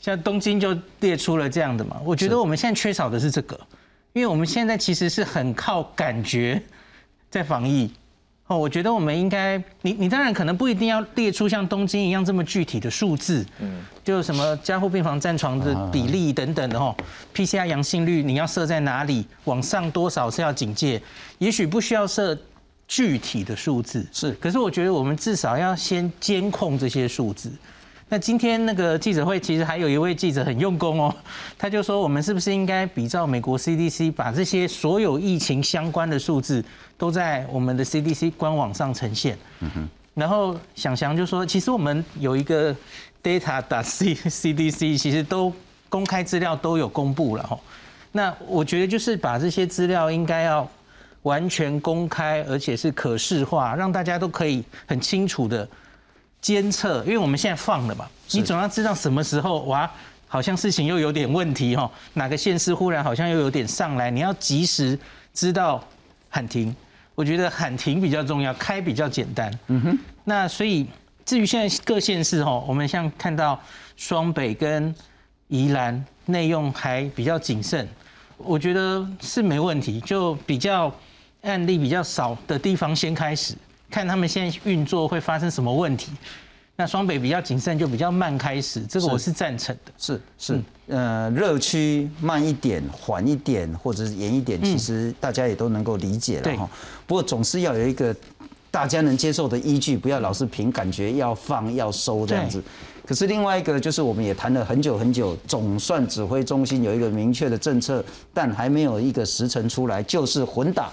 [0.00, 2.00] 像东京就列出了这样的嘛。
[2.04, 3.58] 我觉得我们现在缺少的是这个。”
[4.12, 6.60] 因为我们现在其实是很靠感觉
[7.30, 7.90] 在防疫。
[8.46, 16.92] 哦，我觉得我们应该，你你当然可能不一定要列出像东京一样这么具体的数字，嗯，就什么加护病房占床的比例等等的哦
[17.32, 21.00] ，PCR 阳性率你要设在哪里，往上多少是要警戒，
[21.38, 22.36] 也许不需要设
[22.88, 27.52] 具体的数字，是，可是我觉得我们至少要先监控这些数字。
[28.12, 31.14] 那今天那个记者会，其实还有一位记者很用功哦，
[31.56, 36.62] 他就说我们是不是应该比照美国 CDC，把这些所有疫情相关的数字
[36.98, 39.38] 都在我们的 CDC 官网上呈现？
[39.60, 39.88] 嗯哼。
[40.14, 42.74] 然后想想就说，其实我们有一个
[43.22, 45.52] data 打 C CDC，其实都
[45.88, 47.56] 公开资料都有公布了哈。
[48.10, 50.68] 那我觉得就是把这些资料应该要
[51.22, 55.66] 完全公开，而且是可视化，让大家都可以很清楚的。
[56.40, 59.90] 监测，因为我们现在放了嘛，你总要知道什么时候哇，
[60.26, 64.98] 好像事情又有点问题哦，哪个县市忽然好像又有点上来，你要及时
[65.34, 65.82] 知道
[66.28, 66.74] 喊停。
[67.14, 69.52] 我觉得喊停比较重要，开比较简单。
[69.66, 69.98] 嗯哼。
[70.24, 70.86] 那所以
[71.26, 73.60] 至于现在各县市哦，我们像看到
[73.96, 74.94] 双北跟
[75.48, 77.86] 宜兰内用还比较谨慎，
[78.38, 80.90] 我觉得是没问题，就比较
[81.42, 83.54] 案例比较少的地方先开始。
[83.90, 86.12] 看他们现在运作会发生什么问题，
[86.76, 89.92] 那双北比较谨慎，就比较慢开始，这个我是赞成的。
[89.98, 96.70] 是是，呃，热区慢一点、缓一点，或者是严一点，其实大家也都能够理解了哈。
[97.06, 98.14] 不过总是要有一个
[98.70, 102.62] 大家能接受的依据，不要老是凭感觉要放要收这样子。
[103.04, 110.90] 可是另外一个就是我们也谈了很久很久，总算指挥中心有一个明确的政策，但还没有一个时辰出来，就是混打。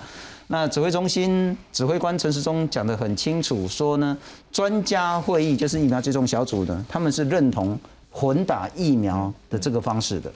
[0.50, 4.18] 那指挥中心指挥官陈时中讲得很清楚，说呢，
[4.52, 7.78] 专家会议就是疫苗接种小组呢，他们是认同
[8.10, 10.32] 混打疫苗的这个方式的。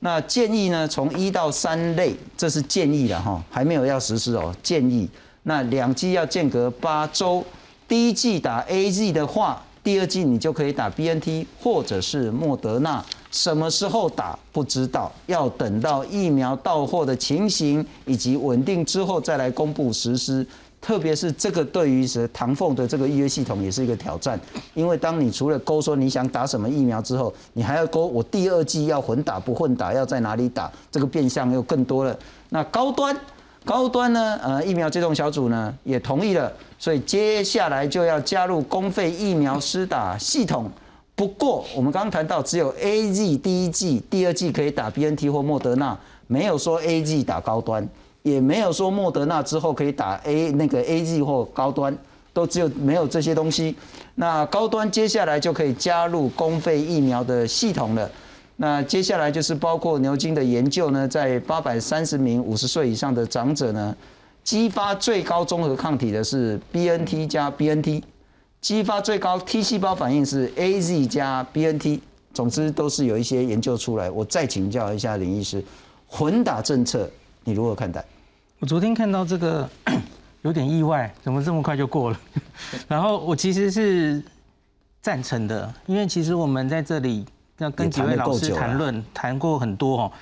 [0.00, 4.54] 那建议呢，从一到三类，这是建议的哈，还没有要实施哦。
[4.62, 5.08] 建议
[5.44, 7.42] 那两剂要间隔八周，
[7.88, 13.02] 第一剂打 A Z 的话，第二剂你就可以打 B N T 或者是莫德纳。
[13.36, 20.44] 什么时候打不知道，要等到疫苗到货的情形以及稳定之后再来公布实施。
[20.80, 24.40] 特别是这个对于是唐凤的这个预约系统也是一个挑战，
[24.72, 32.18] 因为当你除了勾说你想打什么疫苗之后，你还要勾我第二季要混打不混打，要在哪里打，这个变相又更多了。
[32.48, 33.14] 那高端
[33.66, 34.38] 高端呢？
[34.42, 40.70] 呃，疫苗接种小组呢也同意了，所以接下来就要加入公费疫苗施打系统。
[41.16, 47.88] 不过，我们刚刚谈到只有 A Z 第一季、第二季可以打 B N T 或莫德纳没有说 A G 打高端，
[48.22, 51.96] 也没有说莫德纳之后可以打 A 那个 A G 或高端，
[52.34, 53.74] 都只有没有这些东西。
[54.16, 58.10] 那高端接下来就可以加入公费疫苗的系统了。
[58.56, 63.96] 那接下来就是包括牛津的研究呢，在八百三十名五十岁以上的长者呢，
[64.44, 68.04] 激发最高综合抗体的是 B N T 加 B N T，
[68.60, 72.02] 激发最高 T 细胞反应是 A Z 加 B N T。
[72.34, 74.10] 总之都是有一些研究出来。
[74.10, 75.64] 我再请教一下林医师，
[76.06, 77.10] 混打政策
[77.44, 78.04] 你如何看待？
[78.58, 79.68] 我昨天看到这个
[80.42, 82.20] 有点意外，怎么这么快就过了？
[82.86, 84.22] 然后我其实是
[85.00, 87.24] 赞成的，因为其实我们在这里。
[87.58, 90.12] 要跟几位老师谈论，谈过很多哦。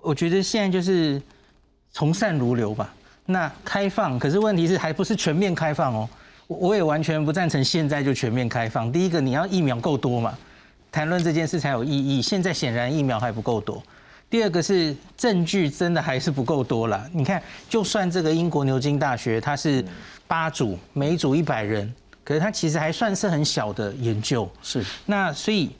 [0.00, 1.22] 我觉得现在就是
[1.92, 2.92] 从善如流吧。
[3.26, 6.08] 那开放，可是问题是还不是全面开放哦。
[6.58, 8.90] 我也完全不赞成现在就全面开放。
[8.90, 10.36] 第一个，你要疫苗够多嘛，
[10.90, 12.20] 谈论这件事才有意义。
[12.20, 13.82] 现在显然疫苗还不够多。
[14.28, 17.08] 第二个是证据真的还是不够多了。
[17.12, 19.84] 你看，就算这个英国牛津大学它是
[20.26, 21.92] 八组，每组一百人，
[22.24, 24.50] 可是它其实还算是很小的研究。
[24.62, 24.84] 是。
[25.06, 25.70] 那所以。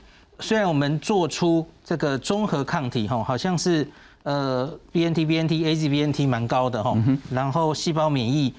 [0.43, 3.87] 虽然我们做出这个综合抗体哈，好像是
[4.23, 6.97] 呃 B N T B N T A Z B N T 蛮高的哈，
[7.29, 8.51] 然后细胞免疫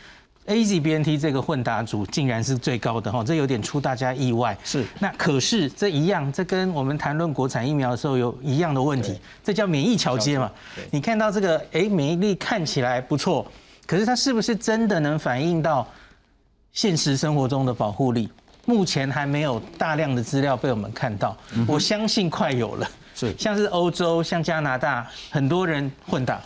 [0.46, 4.56] A Z B N T 这个混打组竟然是最高的哈，这有点出大家意外。
[4.64, 10.50] 是，那可是这一样，这跟我们谈论国产疫苗的时候有一样的问题，这叫免疫桥接嘛。
[10.90, 13.46] 你看到这个哎，免疫力看起来不错，
[13.86, 15.86] 可是它是不是真的能反映到
[16.72, 18.28] 现实生活中的保护力？
[18.64, 21.36] 目前还没有大量的资料被我们看到，
[21.66, 22.90] 我相信快有了。
[23.14, 26.40] 是，像是欧洲、像加拿大，很多人混打，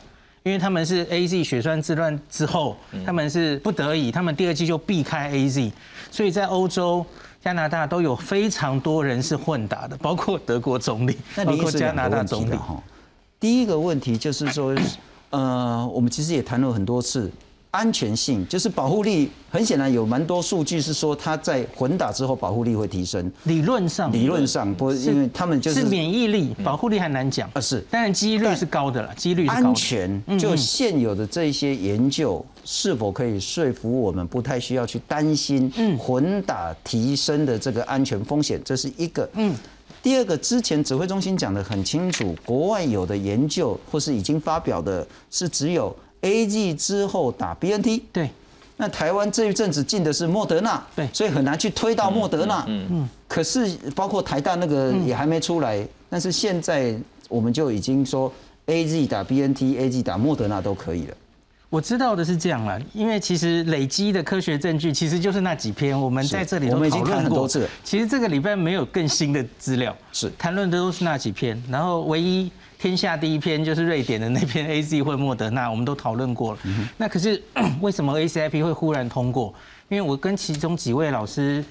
[0.47, 5.73] 因为他们是 A Z 血栓自乱之后，他们是不得已，他们第二季就避开 A Z，
[6.09, 7.05] 所以在欧洲、
[7.43, 12.55] 加拿大都有非常多人是混打的，包括德国总理，包括加拿大总理。
[12.55, 12.81] 哈，
[13.41, 14.73] 第一个问题就是说，
[15.31, 17.29] 呃，我们其实也谈了很多次。
[17.77, 23.31] 安全性就是保护力，很显然有蛮多数据是说它在混打之后保护力会提升。
[23.45, 27.61] 理论上，理论上不是，因为他们就是免疫力、保护力还难讲啊。
[27.61, 30.23] 是，当然几率是高的了，几率安全。
[30.39, 38.59] 就现有的这些研究是否可以说服我们，不太需要去担心混打提升的这个安全风险？
[38.65, 39.29] 这是一个。
[39.35, 39.55] 嗯。
[40.03, 45.95] 第二个，之前指挥中心讲的很清楚，国外有的研究或是已经发表的，是只有。
[46.23, 48.31] A G 之后打 B N T，对，
[48.77, 52.65] 那台湾这一阵子进的是莫德纳，对，所以很难去推到莫德纳。
[52.67, 53.09] 嗯嗯。
[53.29, 56.95] 可是包括台大那个也还没出来，但是现在
[57.29, 58.33] 我们就已经说
[58.67, 61.15] A G 打 B N T，A G 打莫德纳都可以了。
[61.69, 67.69] 我知道的是这样了，因为其实累积的科学证据其实就是那几篇，我们在这里都讨论很多次。
[67.85, 72.51] 其实这个礼拜没有更新的资料，是谈论的都是那几篇，然后唯一。
[72.79, 76.59] 天下第一篇就是瑞典的那篇 A Z 或莫德纳，我们都讨论过了。
[76.97, 77.43] 那可是
[77.81, 79.55] 为什么 A C I P 会忽然通过？
[79.89, 81.65] 因为我跟其中几位老师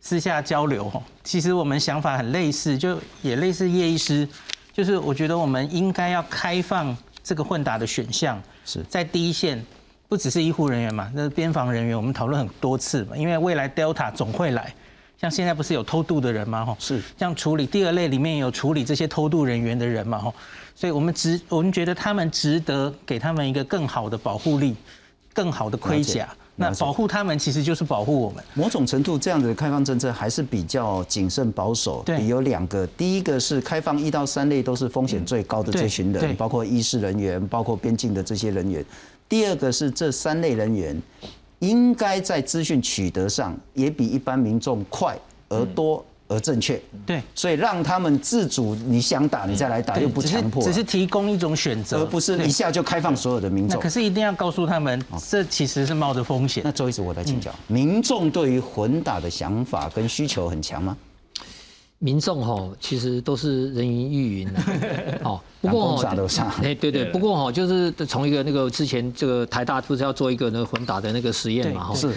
[0.00, 0.90] 私下交流，
[1.22, 4.26] 其实我们想法很类似，就也类似叶医师，
[4.72, 9.62] 就是我觉得我们应该要开放这个混打的选项，是在第一线，
[10.08, 14.74] 不只是医护人员嘛，那边防人员，我们讨论很多次嘛，因为未来 Delta 总会来。
[15.20, 16.64] 像现在不是有偷渡的人吗？
[16.64, 17.66] 哈，是这样处理。
[17.66, 20.18] 第二类里面有处理这些偷渡人员的人嘛？
[20.18, 20.32] 哈，
[20.74, 24.74] 所以我们值，我们觉得他们值得给他们一个更好的保护力，
[25.34, 26.26] 更好的盔甲。
[26.56, 28.42] 那保护他们其实就是保护我们。
[28.54, 32.02] 某种程度，这样的开放政策还是比较谨慎保守。
[32.04, 38.82] 对，有两个，第一个是开放一到三类都是风险最高的这群人，包括医师人员，包括边境的这些人员。
[39.28, 41.00] 第二个是这三类人员。
[41.60, 45.16] 应该在资讯取得上也比一般民众快
[45.48, 46.80] 而多而正确。
[47.06, 53.80] 对，所以让他们自主，你想打你再来打，又不强迫，只是提供一种选择，而不是一下就开放所有的民众。
[53.80, 56.62] 可是一定要告诉他们，这其实是冒着风险。
[56.64, 60.96] 那周医师，我来请教，民众对于混打的想法跟需求很强吗？
[62.00, 64.60] 民众吼，其实都是人云亦云的，
[65.22, 65.40] 哦。
[65.60, 66.02] 不过
[66.80, 72.12] 对对，不过哈，就是从一个那个之前这个台大不是要做一个那个混打的那个实验嘛，哈，是，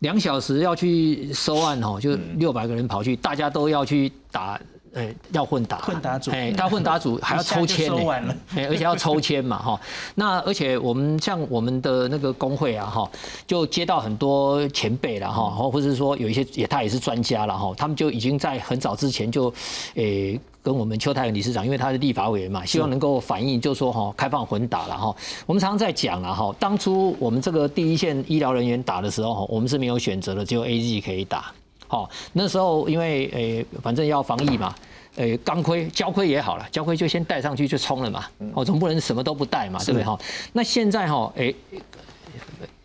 [0.00, 4.58] 两小时要去收案哈，就六百个人跑去，大家都要去打。
[4.94, 9.80] 哎，要混打，混打组，哎，他混打组 还要抽签呢， 哎，而且要抽签嘛，哈。
[10.14, 13.10] 那而且我们像我们的那个工会啊，哈，
[13.46, 19.52] 就接到很多前辈了，哈，或者是说有一些也他也是专家了，哈，他们就已经在很早之前就，
[19.94, 25.14] 诶，跟我们邱泰元理事长，因为他是立法委员嘛，希望能够反映，就说哈，开放混打了，哈。
[25.46, 31.52] 我们常常在讲了，哈，当初我们这个第一线医疗人员打的时候，哈，我们是没有选择的，只有 A G 可以打。
[31.88, 34.72] 好，那时候因为诶，反正要防疫嘛，
[35.16, 38.24] 诶，钢盔、胶盔也好了，胶盔就先戴上去就冲了嘛，
[38.54, 40.16] 哦，总不能什么都不戴嘛，对不对哈？
[40.52, 41.54] 那现在哈，诶。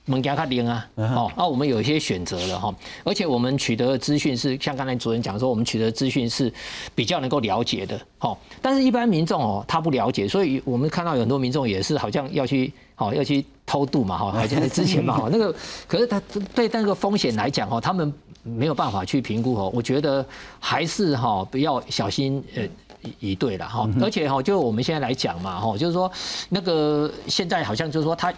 [0.05, 2.75] 门加卡丁啊，哦，那我们有一些选择了哈，
[3.05, 6.51] 而且我们取得的资讯是像刚才主任讲说，我们取得的资讯是
[6.93, 15.55] 比较能够了解的，好，但是一般民众哦，他不了解，所以我们看到有很多民众也是好像要去，好要去偷渡嘛，哈，好像之前嘛，哈，那个
[15.87, 16.21] 可是他
[16.53, 18.13] 对那个风险来讲，哈，他们
[18.43, 20.25] 没有办法去评估哦，我觉得
[20.59, 22.63] 还是哈不要小心呃
[23.19, 26.11] 以对了哈，而且哈就我们现在来讲嘛，哈，就是说
[26.49, 28.33] 那个现在好像就是说他。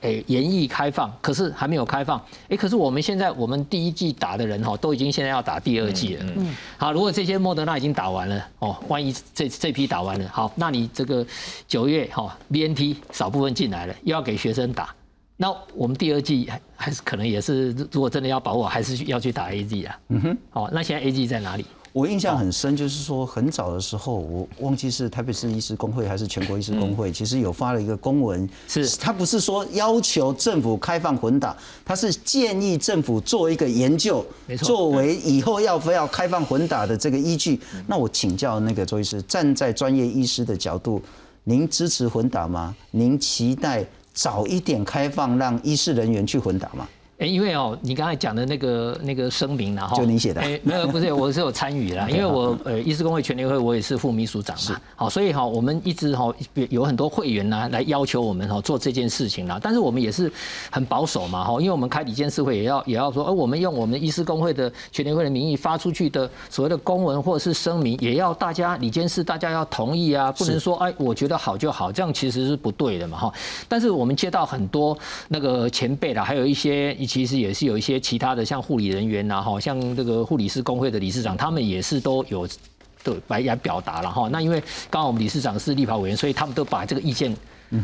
[0.00, 2.18] 诶，严疫开放，可是还没有开放。
[2.48, 6.24] 诶，可是我们现在我们第一季打的人哈，都已经现在要打第二季了。
[6.34, 11.24] 嗯，好，如果这些莫德纳已经打完了哦，万一这这批打完了，好，那你这个
[11.68, 14.94] 九月哈，BNT 少部分进来了，又要给学生打，
[15.36, 19.98] 那我们第二季还还是可能也是，如果真的要保我，还是要去打 A G 啊。
[20.08, 21.66] 嗯哼，好，那现在 A G 在哪里？
[21.92, 31.56] 我印象很深，就是说很早的时候，我忘记是台北市医师工会还是全国医师工会，其实有发了一个公文，是他不是说要求政府开放混打，
[31.86, 34.22] 他是建议政府做一个研究，
[34.58, 37.58] 作为以后要不要开放混打的这个依据。
[37.86, 41.00] 那我请教那个周医师，站在专业医师的角度，
[41.44, 42.76] 您支持混打吗？
[42.90, 43.82] 您期待
[44.16, 46.88] 早一点开放，让医师人员去混打吗？
[47.18, 56.30] 哎，因为哦，你刚才讲的那个那个声明然后就你写的，哎，没有，不是，我是有参与啦， 因为我呃，医师工会全联会我也是副秘书长嘛，好，所以哈，我们一直哈
[56.68, 60.30] 有很多会员呢来要求我们哈做这件事情啦，但是我们也是
[60.70, 73.32] 很保守嘛，哈，因为我们开理监事会也要也要说，而我们用我们医师工会的全联会的名义发出去的所谓的公文或者是声明，也要大家理监事大家要同意啊，不能说哎我觉得好就好，这样其实是不对的嘛，哈，
[73.66, 74.94] 但是我们接到很多
[75.28, 76.94] 那个前辈啦，还有一些。
[77.06, 82.48] 其实也是有一些其他的，像护理人员呐，哈，像这个护理师工会的理事长，他们也是都有
[83.04, 84.28] 都来来表达了哈。
[84.30, 87.34] 那因为刚好我们理事长是立法委员，所以他们都把这个意见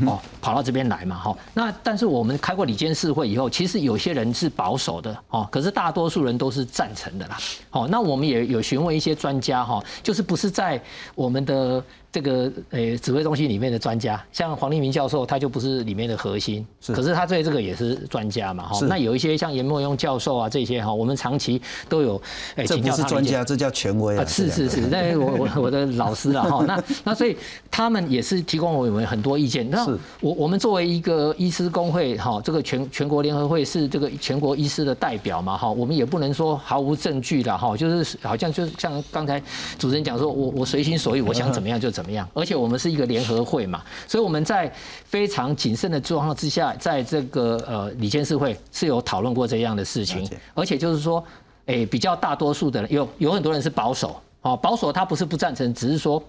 [0.07, 1.37] 哦跑到这边来嘛，哈。
[1.55, 7.39] 那但是我们开过里监事会以后，其实有些人是保守的哦，可是大多数人都是赞成的啦。
[7.71, 10.83] 哦，那我们也有询问一些专家哈，就是不是在
[11.15, 11.83] 我们的。
[12.13, 18.79] 这个诶，指挥中心里面的专家，像黄立明教授，他就不是里面的核心，可是他对这个也是专家嘛，哈。
[18.87, 21.59] 那有一些像严默庸教授啊，这些哈，我们长期
[21.89, 22.21] 都有
[22.57, 22.97] 诶请教他。
[22.99, 24.23] 这不是专家，这叫权威啊。
[24.27, 26.63] 是是是，那我我我的老师了哈。
[26.67, 27.35] 那那所以
[27.71, 29.71] 他们也是提供我们很多意见。
[29.71, 29.83] 那
[30.21, 39.41] 我我们作为一个医师工会哈，这个全全国联合会是这个全国医师的代表嘛，哈，我们也不能说毫无证据的哈，就是好像就是像刚才
[39.79, 42.02] 主持人讲说，我我随心所欲，我想怎么样就怎。
[42.03, 42.29] 怎么样？
[42.35, 44.71] 而且我们是一个联合会嘛，所以我们在
[45.05, 50.29] 非常谨慎的状况之下，在这个呃里监事会是有讨论过这样的事情。
[50.55, 51.25] 而且就是说，
[51.67, 56.23] 诶，比较大多数的人有有很多人是保守，哦，保守他不是不赞成，只是说。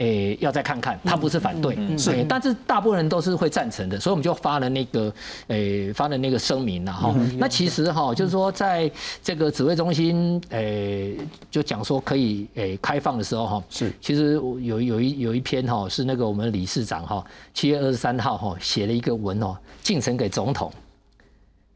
[0.00, 5.12] 诶，要再看看，他不是反对，是，但是大部分人都是会赞成的，所以我们就发了那个，
[5.48, 7.14] 诶，发了那个声明了哈。
[7.36, 8.90] 那其实哈，就是说在
[9.22, 11.14] 这个指挥中心，诶，
[11.50, 17.22] 就讲说可以诶开放的时候哈，是，其实有有一有一篇哈，是那个我们理事长哈，
[17.52, 20.72] 七月二十三号哈写了一个文哦，进呈给总统。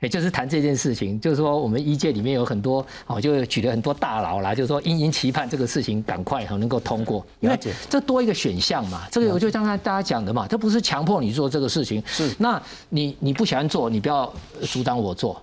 [0.00, 9.08] 也就是谈这件事情，就是说我们医界里面有很多哦，就举了很多大佬啦，就是说殷殷期盼这个事情赶快哈能够通过，因为这多一个选项嘛。
[9.10, 14.30] 这个我就刚才大家讲的嘛，这不是强迫你做这个事情，是那你你不喜欢做，你不要
[14.62, 15.40] 阻挡我做，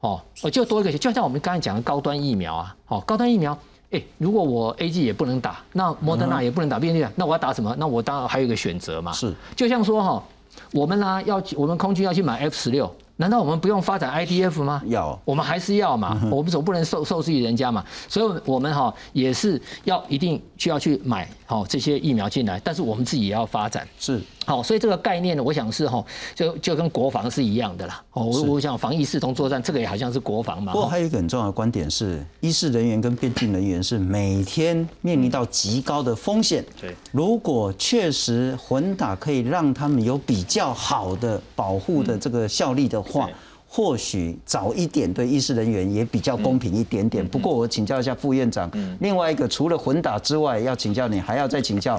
[0.00, 3.56] 哦，我就多一个，就像我们刚才讲的高端疫苗啊，哦，高端疫苗，
[3.92, 7.72] 哎，如果我 A G 也不能打，那莫德纳也不能打 N T，那我要打什么？
[7.78, 10.24] 那我当然还有一个选择嘛，是，就像说哈，
[10.72, 12.92] 我们呢要我们空军要去买 F 十六。
[13.22, 14.82] 难道我们不用发展 IDF 吗？
[14.86, 16.20] 要，我们还是要嘛。
[16.28, 17.84] 我们总不能受受制于人家嘛。
[18.08, 23.86] 所以，我们哈也是要一定需要去买好这些疫苗进来，但是我们自己也要发展。
[23.98, 24.20] 是。
[24.44, 28.02] 好，所以这个概念呢，我想是哈，就就跟国防是一样的啦。
[28.12, 30.72] 哦，我我想防疫视同作战，这个也好像是国防嘛。
[30.72, 36.64] 不过还有一个很重要的观点是，医事人员跟边境人员是每天面临到极高的风险。
[36.80, 43.28] 对，如果确实混打可以让他们有比较好的保护的这个效力的话，
[43.74, 47.26] 或许早一点对医师人员也比较公平一点点。
[47.26, 48.70] 不过我请教一下副院长，
[49.00, 51.98] 另外一个除了混打之外，要请教你，还要再请教。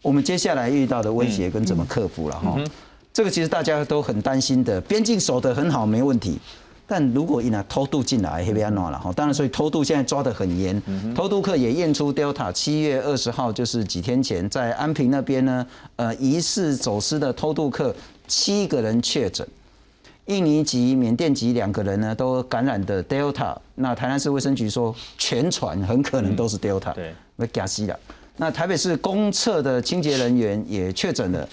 [0.00, 2.58] 我们接下来遇到的威胁跟怎么克服了哈？
[3.12, 4.80] 这个其实大家都很担心的。
[4.80, 6.38] 边境守得很好，没问题。
[6.86, 9.12] 但如果一拿偷渡进来，黑边安了哈？
[9.12, 10.82] 当然，所以偷渡现在抓得很严。
[11.14, 12.50] 偷渡客也验出 Delta。
[12.50, 17.94] 七月二十号就是几天前，在安平那边呢，呃，疑似走私的偷渡客
[18.26, 19.46] 七个人确诊。
[20.26, 27.98] 印尼籍、缅甸籍两个人呢都感染的 Delta，那台南市卫生局说全船很可能都是 Delta，对，被加西了。
[28.36, 31.48] 那台北市公厕的清洁人员也确诊了，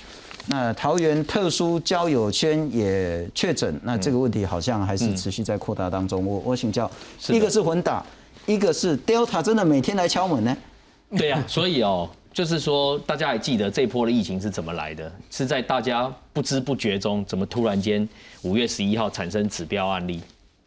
[0.47, 6.25] 那桃园特殊交友圈也确诊，那这个问题好像还是持续在扩大当中。
[6.25, 6.89] 我我请教，
[7.27, 8.03] 一个是混打，
[8.45, 10.57] 一个是 Delta，真的每天来敲门呢？
[11.17, 15.11] 对呀、所以哦，就是说大家还记得这波的疫情是怎么来的？
[15.29, 18.07] 是在大家不知不觉中，怎么突然间
[18.41, 20.21] 五月十一号产生指标案例？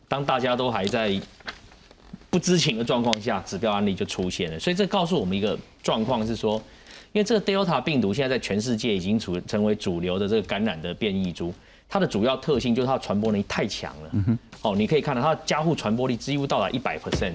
[0.07, 1.19] 当大家都还在
[2.29, 4.59] 不知情的状况下，指标案例就出现了。
[4.59, 6.63] 所以这告诉我们一个状况是说，
[7.13, 11.53] 因为这个 Delta 病毒现在在全世界已经主成为主流的这个感染的变异株，
[11.89, 14.39] 它的主要特性就是它的传播能力太强了。
[14.61, 17.33] 哦，你可以看到它的加护传播力几乎到达一百 percent。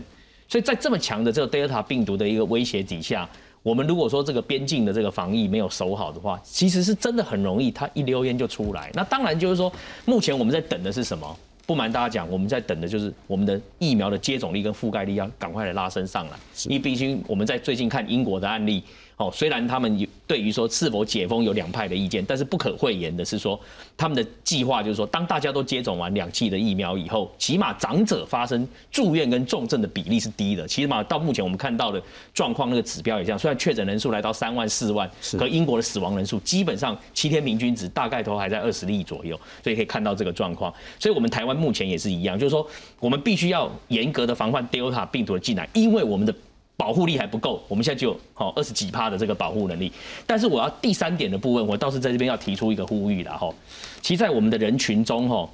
[0.48, 3.28] 所以在这么强的这个 Delta 病毒的一个威胁底下，
[3.62, 8.90] 我们如果说这个边境的这个防疫没有守好的话，其实是真的很容易，它一溜烟就出来。
[8.94, 9.72] 那当然就是说，
[10.06, 11.38] 目前我们在等的是什么？
[11.66, 16.34] 不瞒大家讲，我们在等的就是我们的疫苗的接种率跟覆盖率要赶快的拉升上来。
[16.66, 18.84] 因为毕竟我们在最近看英国的案例，
[19.20, 23.60] 哦，虽然他们有对于说是否解封有两派的意见，但是不可讳言的是说，
[23.98, 30.66] 他们的计划就是说，当大家都接种完两剂的疫苗以后，起码长者发生住院跟重症的比例是低的。
[30.66, 32.02] 起码到目前我们看到的
[32.34, 33.38] 状况，那个指标也这样。
[33.38, 40.74] 虽然确诊人数来到三万四万，和英国的死亡人数基本上七天平均值大概都还在二十例左右，所以可以看到这个状况。
[40.98, 42.66] 所以我们台湾目前也是一样，就是说
[43.02, 46.34] 我们必须要严格的防范 Delta 病毒的进来，因为我们的
[46.80, 49.92] 保护力还不够，我们现在就有好二十几趴的这个保护能力。
[50.26, 53.54] 但是我要第三点的部分，我倒是在这边要提出一个呼吁了哈。
[54.02, 55.50] 其实，在我们的人群中哈，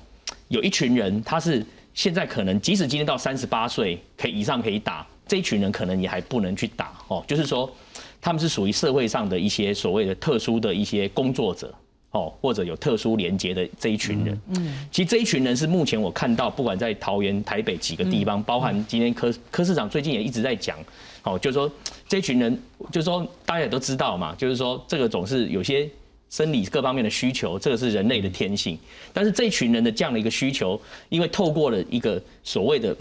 [0.49, 1.65] 有一群人他是
[1.95, 7.67] 现在可能即使今天到三十八岁可以以上可以打，这一群人可能也还不能去打哦，就是说
[8.21, 11.73] 他们是属于社会上的一些所谓的特殊的一些工作者。
[12.11, 20.77] 哦，或者有特殊连接的这一群人，嗯，其实这一群人是目前我看到，不管在桃园、台北几个地方，包含今天柯柯市长最近也一直在讲，
[21.25, 21.69] 哦，就是说
[22.07, 22.57] 这群人，
[22.91, 25.89] 就是说大家也都知道嘛，就是说这个总是有些
[26.29, 28.77] 生理各方面的需求，这个是人类的天性，
[29.11, 32.95] 但是这一群人的这样的一个需求，因为透过了一个所谓的。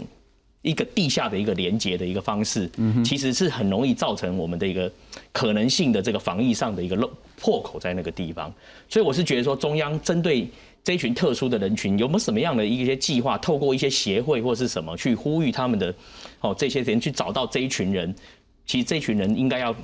[0.61, 2.67] 一个地下的一个连接的一个方式，
[3.05, 4.91] 其实是很容易造成我们的一个
[5.31, 7.07] 可能性的这个防疫上的一个漏
[7.39, 8.51] 破口在那个地方，
[8.89, 10.49] 所以我是觉得说，中央针对
[10.85, 15.93] 这一群特殊的人群，有没有什么样的一些计划，透过一些协会或是什么去呼吁他们的
[16.39, 18.15] 哦这些人去找到这一群人，
[18.65, 19.75] 其实这群人应该要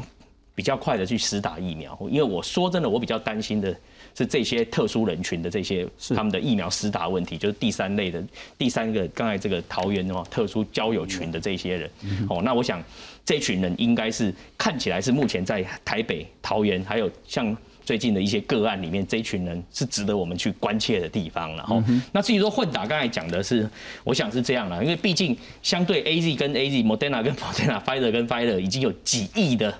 [0.55, 3.75] 比较快的去施打疫苗，因为我说真的，我比较担心的。
[4.13, 8.21] 是这些特殊人群的这些他们的疫苗施打问题，就是第三类的
[8.57, 11.89] 第三个刚才这个桃园哦特殊交友群的这些人。
[12.29, 12.83] 哦，那我想
[13.23, 21.83] 这群人应该是看起来是目前在台北、桃园还有像最近的一些个案里面，这一群人是值得我们去关切的地方了哈。
[22.11, 23.69] 那至于说混打，刚才讲的是，
[24.03, 29.73] 我想是这样了，因为毕竟相对 A Z 跟 A Z、Moderna 跟 Moderna、Pfizer 跟 Pfizer 已经有几亿的。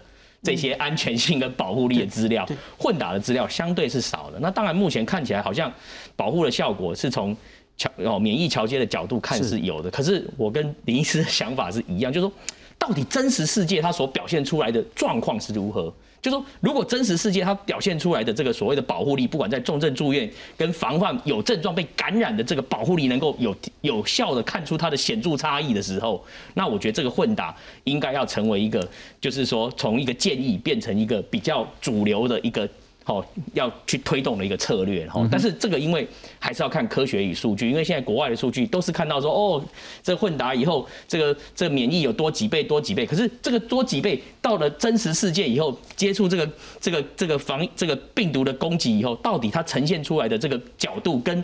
[0.44, 2.44] 这些安全性跟保护力的资料，
[2.76, 4.40] 混打的资料相对是少的。
[4.40, 5.72] 那当然，目前看起来好像
[6.16, 7.38] 保护的效果是从
[7.78, 9.92] 桥哦免疫桥接的角度看是有的。
[9.92, 12.34] 可是我跟林医师的想法是一样，就是说，
[12.80, 15.94] 到底真实世界它所表现出来的状况是如何？
[16.22, 27.56] 就说，如果真实世界它表现出来的这个所谓的保护力，不管在重症住院跟防范有症状被感染的这个保护力，能够有有效的看出它的显著差异的时候，那我觉得这个混打
[27.86, 28.88] 应该要成为一个，
[29.20, 32.70] 就是说从一个建议变成一个比较主流的一个。
[33.12, 36.08] 哦，要去推动的一个策略，哈，但是这个因为
[36.40, 39.64] 还是要看科学与数据，因为现在国外的数据都是看到说，哦，
[40.02, 46.50] 这混打以后，这个这个免疫有多几倍多几倍，可是这个多几倍到了真实世界以后，接触这个
[46.80, 51.44] 这个这个防这个病毒的攻击以后，到底它呈现出来的这个角度跟。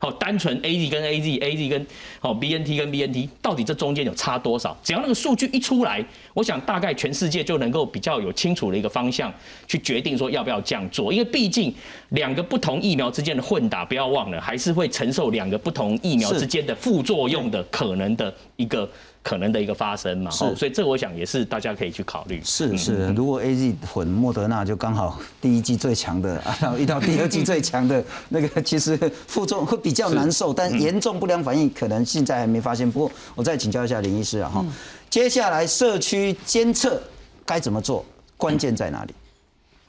[0.00, 1.86] 好，单纯 A Z 跟 A Z，A Z 跟
[2.20, 4.76] 好 B N T 跟 B N T，到底这中间有差多少？
[4.82, 9.32] 只要那个数据一出来，我想大概全世界就能够比较有清楚的一个方向
[9.66, 11.12] 去决定说要不要这样做。
[11.12, 11.74] 因为毕竟
[12.10, 18.88] 两个不同疫苗之间的混打，不要忘了还是会承受两个不同疫苗之间的副作用的可能的一个。
[19.28, 22.40] 可能的一个发生嘛，是，所以这我想也是大家可以去考虑。
[22.42, 32.90] 是是，如果 A Z 混莫德纳就刚好第一季最强的， 然后遇到第二季最强的 那个，其实负重会比较难受，但严重不良反应可能现在还没发现。
[32.90, 34.64] 不过我再请教一下林医师啊哈，
[35.10, 36.98] 接下来社区监测
[37.44, 38.02] 该怎么做？
[38.38, 39.14] 关键在哪里？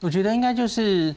[0.00, 1.16] 我觉得应该就是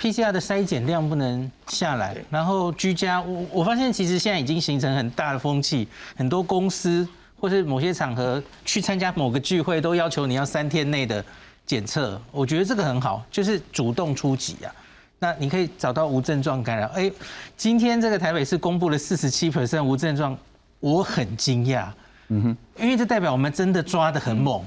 [0.00, 7.04] PCR 的筛检量不能下来，然后居家，我我发现其实现在已经形成很大的风气，很多公司。
[7.38, 11.24] 或是某些场合去参加某个聚会，都要求你要三天内的
[11.64, 14.72] 检测，我觉得这个很好，就是主动出击啊。
[15.18, 16.88] 那你可以找到无症状感染。
[16.90, 17.10] 哎，
[17.56, 20.36] 今天这个台北市公布了四十七 percent 无症状，
[20.80, 21.86] 我很惊讶。
[22.28, 24.62] 嗯哼，因为这代表我们真的抓得很猛。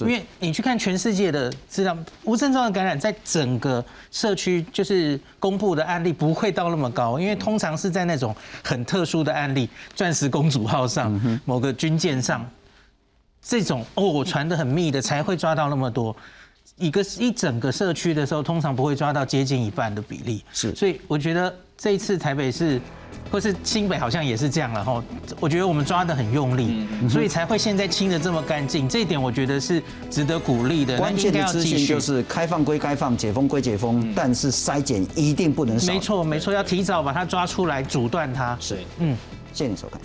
[0.00, 12.48] 因为你去看全世界的资料，无症状的感染在整个社区就是公布的案例不会到那么高，因为通常是在那种很特殊的案例，钻石公主号上某个军舰上，
[13.42, 16.16] 这种哦传的很密的才会抓到那么多。
[16.76, 20.42] 一个一整个社区的时候，通常不会抓到接近一半的比例。
[20.52, 22.80] 是，所以我觉得这一次台北市。
[23.30, 25.02] 或是新北好像也是这样了哈，
[25.40, 30.98] 我觉得我们抓的很用力，所以才会现在清的这么干净，这一点我觉得是值得鼓励的。
[30.98, 35.92] 关键的资讯就是开放归开放，解封归解封，但是筛检一定不能少。
[35.92, 38.56] 没错没错，要提早把它抓出来，阻断它。
[38.60, 39.16] 是，嗯，
[39.52, 40.00] 谢谢你收看。